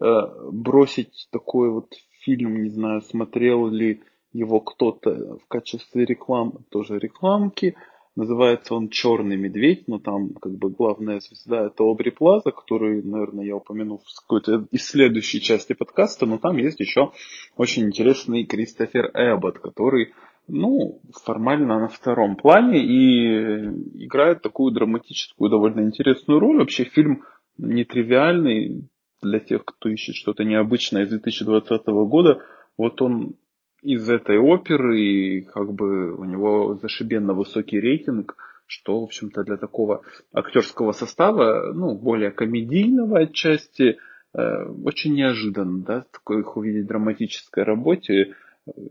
[0.00, 0.04] э,
[0.50, 7.76] бросить такой вот фильм, не знаю, смотрел ли его кто-то в качестве рекламы, тоже рекламки.
[8.16, 13.44] Называется он «Черный медведь», но там как бы главная звезда это Обри Плаза, который, наверное,
[13.44, 17.12] я упомянул в какой-то из следующей части подкаста, но там есть еще
[17.56, 20.14] очень интересный Кристофер Эббот, который
[20.48, 26.58] ну, формально на втором плане и играет такую драматическую, довольно интересную роль.
[26.58, 27.24] Вообще фильм
[27.58, 28.88] нетривиальный
[29.22, 32.42] для тех, кто ищет что-то необычное из 2020 года.
[32.76, 33.34] Вот он
[33.82, 38.36] из этой оперы, и как бы у него зашибенно высокий рейтинг,
[38.66, 43.98] что, в общем-то, для такого актерского состава, ну, более комедийного отчасти,
[44.34, 48.34] э, очень неожиданно, да, такое их увидеть в драматической работе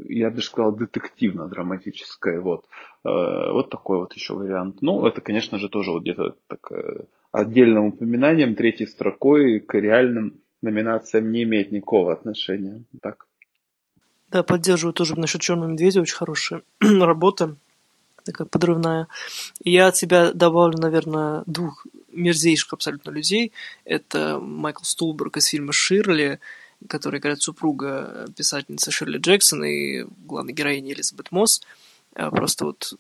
[0.08, 2.40] я даже сказал, детективно-драматическое.
[2.40, 2.66] Вот.
[3.04, 4.82] Э, вот такой вот еще вариант.
[4.82, 10.42] Ну, это, конечно же, тоже вот где-то так, э, отдельным упоминанием, третьей строкой к реальным
[10.62, 12.84] номинациям не имеет никакого отношения.
[13.02, 13.28] Так.
[14.32, 17.56] Да, поддерживаю тоже насчет Черного медведя, очень хорошая работа,
[18.24, 19.08] такая подрывная.
[19.64, 23.54] Я от себя добавлю, наверное, двух мерзейших абсолютно людей.
[23.86, 26.40] Это Майкл Стулберг из фильма «Ширли»,
[26.88, 31.62] который играет супруга писательницы Ширли Джексон и главной героини Элизабет Мосс.
[32.16, 32.94] А, просто вот,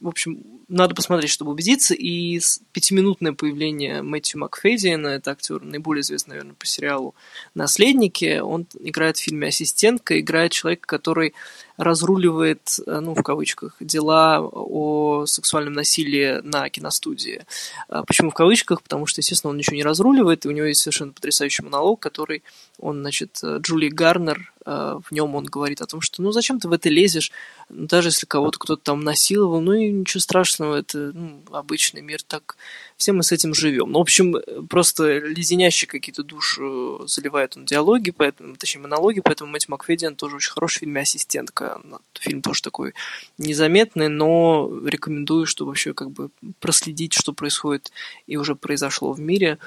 [0.00, 1.94] в общем, надо посмотреть, чтобы убедиться.
[1.94, 2.40] И
[2.72, 7.14] пятиминутное появление Мэтью Макфедиана, это актер, наиболее известный, наверное, по сериалу
[7.54, 11.34] «Наследники», он играет в фильме «Ассистентка», играет человека, который
[11.76, 17.44] разруливает, э, ну, в кавычках, дела о сексуальном насилии на киностудии.
[17.88, 18.82] А почему в кавычках?
[18.82, 22.42] Потому что, естественно, он ничего не разруливает, и у него есть совершенно потрясающий монолог, который
[22.78, 26.60] он, значит, э, Джули Гарнер, э, в нем он говорит о том, что ну зачем
[26.60, 27.32] ты в это лезешь,
[27.68, 32.22] ну, даже если кого-то кто-то там насиловал, ну и ничего страшного, это ну, обычный мир,
[32.22, 32.56] так
[32.96, 33.92] все мы с этим живем.
[33.92, 34.36] Ну, в общем,
[34.68, 36.62] просто леденящие какие-то души
[37.06, 41.80] заливает он диалоги, поэтому, точнее, монологи, поэтому Мэтью Макфедиан тоже очень хороший в фильме «Ассистентка».
[42.14, 42.94] Фильм тоже такой
[43.38, 46.30] незаметный, но рекомендую, чтобы вообще как бы
[46.60, 47.92] проследить, что происходит
[48.26, 49.58] и уже произошло в мире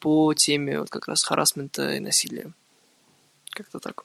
[0.00, 2.52] по теме вот как раз харасмента и насилия.
[3.50, 4.04] Как-то так.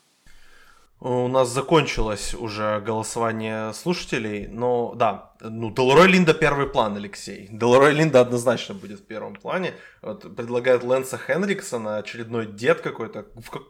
[1.00, 7.48] У нас закончилось уже голосование слушателей, но да, ну, Делрой Линда первый план, Алексей.
[7.52, 9.74] Делрой Линда однозначно будет в первом плане.
[10.02, 13.26] Вот предлагают Лэнса Хенриксона, очередной дед какой-то.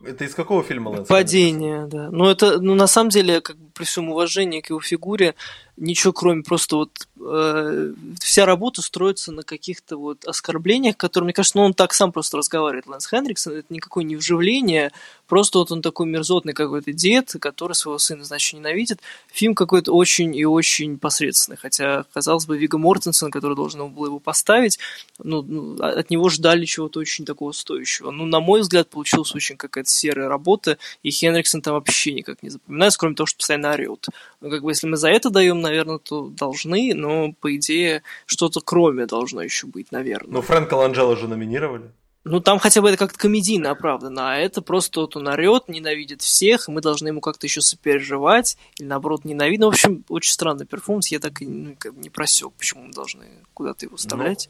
[0.06, 1.90] Это из какого фильма Лэнс Падение, Хенриксон?
[1.90, 2.10] да.
[2.12, 5.36] Ну, это, ну, на самом деле, как бы при всем уважении к его фигуре,
[5.78, 11.58] ничего кроме просто вот э, вся работа строится на каких-то вот оскорблениях, которые, мне кажется,
[11.58, 14.92] ну он так сам просто разговаривает, Лэнс Хендриксон, это никакое не вживление,
[15.28, 19.02] просто вот он такой мерзотный какой-то дед, который своего сына, значит, ненавидит.
[19.32, 24.20] Фильм какой-то очень и очень посредственный, хотя, казалось бы, Вига Мортенсон, который должен был его
[24.20, 24.78] поставить,
[25.18, 28.11] ну, ну а, от него ждали чего-то очень такого стоящего.
[28.11, 32.49] Ну, на мой взгляд, получилась очень какая-то серая работа, и Хенриксон там вообще никак не
[32.49, 34.07] запоминается, кроме того, что постоянно орет.
[34.41, 38.59] Ну, как бы, если мы за это даем наверное, то должны, но, по идее, что-то
[38.59, 40.34] кроме должно еще быть, наверное.
[40.34, 41.89] Ну, Фрэнка Ланджело же номинировали.
[42.26, 46.22] Ну, там хотя бы это как-то комедийно оправдано, а это просто вот он орет, ненавидит
[46.22, 49.66] всех, и мы должны ему как-то еще сопереживать, или наоборот ненавидно.
[49.66, 52.94] В общем, очень странный перформанс, я так и ну, как бы не просек, почему мы
[52.94, 54.50] должны куда-то его вставлять.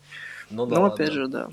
[0.52, 0.80] Ну, ну да.
[0.80, 1.14] Но опять ладно.
[1.14, 1.50] же, да.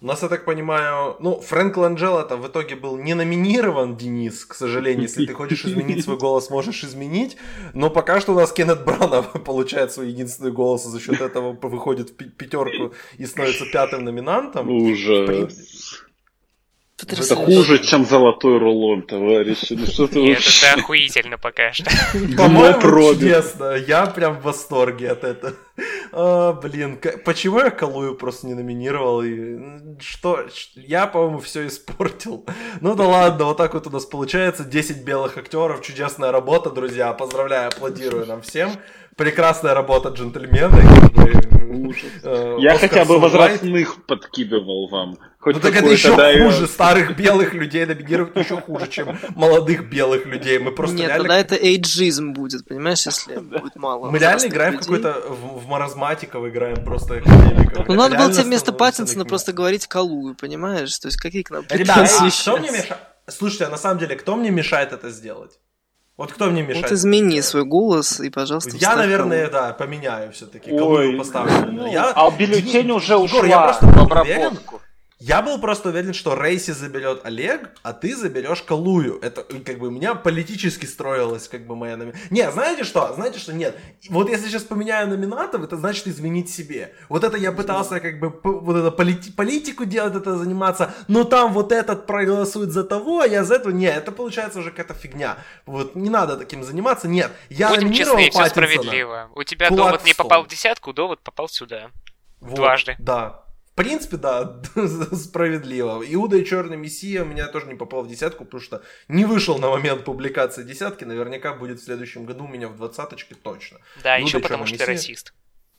[0.00, 4.44] У нас, я так понимаю, ну, Фрэнк Ланджело там в итоге был не номинирован, Денис,
[4.44, 5.02] к сожалению.
[5.02, 7.36] Если ты хочешь изменить свой голос, можешь изменить.
[7.74, 11.52] Но пока что у нас Кеннет Брана получает свой единственный голос, и за счет этого
[11.60, 14.70] выходит в пятерку и становится пятым номинантом.
[14.70, 16.04] Ужас.
[17.00, 19.74] Это хуже, чем золотой рулон, товарищи.
[19.74, 21.90] Ну что ты Нет, это охуительно пока что.
[22.36, 23.74] По-моему, чудесно.
[23.74, 25.54] Я прям в восторге от этого.
[26.10, 29.22] А, блин, почему я Калую просто не номинировал?
[29.22, 29.58] И
[30.00, 30.44] что?
[30.74, 32.44] Я, по-моему, все испортил.
[32.80, 34.64] Ну да ладно, вот так вот у нас получается.
[34.64, 37.12] 10 белых актеров, чудесная работа, друзья.
[37.12, 38.72] Поздравляю, аплодирую нам всем.
[39.18, 40.80] Прекрасная работа джентльмены.
[42.22, 45.18] Э, Я хотя бы возрастных подкидывал вам.
[45.40, 46.68] Хоть ну так это еще хуже.
[46.68, 50.60] Старых белых людей номинировать еще хуже, чем молодых белых людей.
[50.60, 51.24] Мы просто Нет, реально...
[51.24, 54.08] тогда это эйджизм будет, понимаешь, если будет мало.
[54.08, 57.20] Мы реально играем в какой-то в, в маразматиков, играем просто.
[57.88, 60.96] Ну надо было тебе вместо Паттинсона просто говорить Калую, понимаешь?
[60.96, 61.74] То есть какие кнопки?
[61.74, 62.06] Ребята,
[62.40, 62.98] кто мне мешает?
[63.26, 65.58] Слушайте, а на самом деле, кто мне мешает это сделать?
[66.18, 66.90] Вот кто мне мешает?
[66.90, 69.66] Вот измени свой голос и, пожалуйста, Я, наверное, кого.
[69.66, 70.76] да, поменяю все-таки.
[70.76, 71.70] Кого поставлю.
[71.70, 72.10] Ну, я...
[72.10, 74.82] А бюллетень уже ушла Егор, я просто в обработку.
[75.20, 79.18] Я был просто уверен, что Рейси заберет Олег, а ты заберешь Калую.
[79.20, 82.28] Это как бы у меня политически строилась как бы моя номинация.
[82.30, 83.12] Не, знаете что?
[83.14, 83.52] Знаете что?
[83.52, 83.76] Нет.
[84.10, 86.94] Вот если сейчас поменяю номинатов, это значит изменить себе.
[87.08, 91.52] Вот это я пытался как бы вот это полити- политику делать, это заниматься, но там
[91.52, 93.72] вот этот проголосует за того, а я за этого.
[93.72, 95.38] Нет, это получается уже какая-то фигня.
[95.66, 97.08] Вот не надо таким заниматься.
[97.08, 99.30] Нет, я Будем честны, все справедливо.
[99.34, 101.90] У тебя довод не попал в десятку, довод попал сюда.
[102.40, 102.94] Вот, Дважды.
[103.00, 103.47] Да,
[103.78, 104.60] принципе, да,
[105.12, 106.02] справедливо.
[106.06, 109.58] Иуда и Черный Мессия у меня тоже не попал в десятку, потому что не вышел
[109.58, 111.04] на момент публикации десятки.
[111.04, 113.78] Наверняка будет в следующем году у меня в двадцаточке точно.
[114.02, 115.32] Да, Иуда еще потому что ты расист.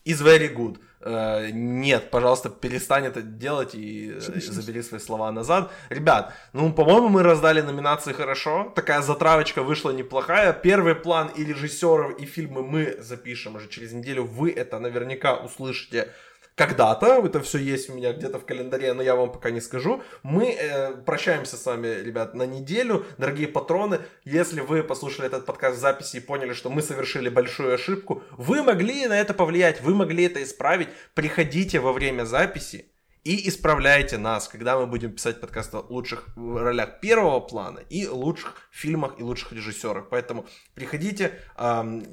[0.05, 0.79] Is very good.
[1.01, 5.71] Uh, нет, пожалуйста, перестань это делать и э, забери свои слова назад.
[5.89, 8.71] Ребят, ну, по-моему, мы раздали номинации хорошо.
[8.75, 10.53] Такая затравочка вышла неплохая.
[10.53, 14.23] Первый план и режиссеров, и фильмы мы запишем уже через неделю.
[14.23, 16.13] Вы это наверняка услышите
[16.59, 20.03] когда-то, это все есть у меня где-то в календаре, но я вам пока не скажу.
[20.23, 23.05] Мы э, прощаемся с вами, ребят, на неделю.
[23.17, 27.73] Дорогие патроны, если вы послушали этот подкаст в записи и поняли, что мы совершили большую
[27.73, 30.89] ошибку, вы могли на это повлиять, вы могли это исправить.
[31.13, 32.88] Приходите во время записи
[33.23, 38.69] и исправляйте нас, когда мы будем писать подкаст о лучших ролях первого плана и лучших
[38.71, 40.09] фильмах и лучших режиссерах.
[40.09, 42.03] Поэтому приходите, эм,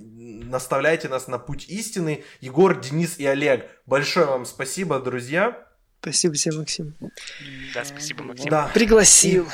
[0.50, 2.24] наставляйте нас на путь истины.
[2.40, 5.66] Егор, Денис и Олег, большое вам спасибо, друзья.
[6.00, 6.94] Спасибо тебе, Максим.
[7.74, 8.50] Да, спасибо, Максим.
[8.50, 8.70] Да.
[8.74, 9.44] Пригласил.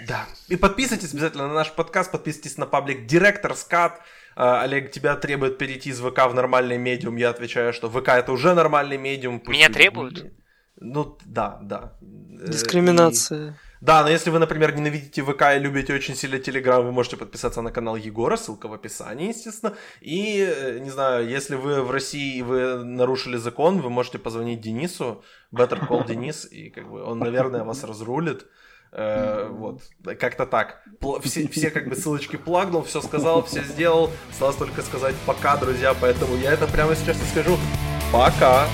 [0.00, 0.26] И, да.
[0.48, 4.00] И подписывайтесь обязательно на наш подкаст, подписывайтесь на паблик Директор Скат.
[4.34, 7.16] Олег, тебя требует перейти из ВК в нормальный медиум.
[7.16, 9.42] Я отвечаю, что ВК это уже нормальный медиум.
[9.46, 10.32] Меня требуют?
[10.82, 11.92] Ну, да, да.
[12.00, 13.50] Э, Дискриминация.
[13.50, 13.52] И...
[13.80, 17.62] Да, но если вы, например, ненавидите ВК и любите очень сильно Телеграм, вы можете подписаться
[17.62, 19.74] на канал Егора, ссылка в описании, естественно.
[20.00, 24.60] И, э, не знаю, если вы в России и вы нарушили закон, вы можете позвонить
[24.60, 28.46] Денису, Better Call Денис, и как бы он, наверное, вас разрулит.
[28.92, 29.82] Э, вот,
[30.18, 30.82] как-то так.
[31.22, 34.10] Все, все как бы ссылочки плагнул, все сказал, все сделал.
[34.30, 37.56] Осталось только сказать пока, друзья, поэтому я это прямо сейчас и скажу.
[38.12, 38.68] Пока!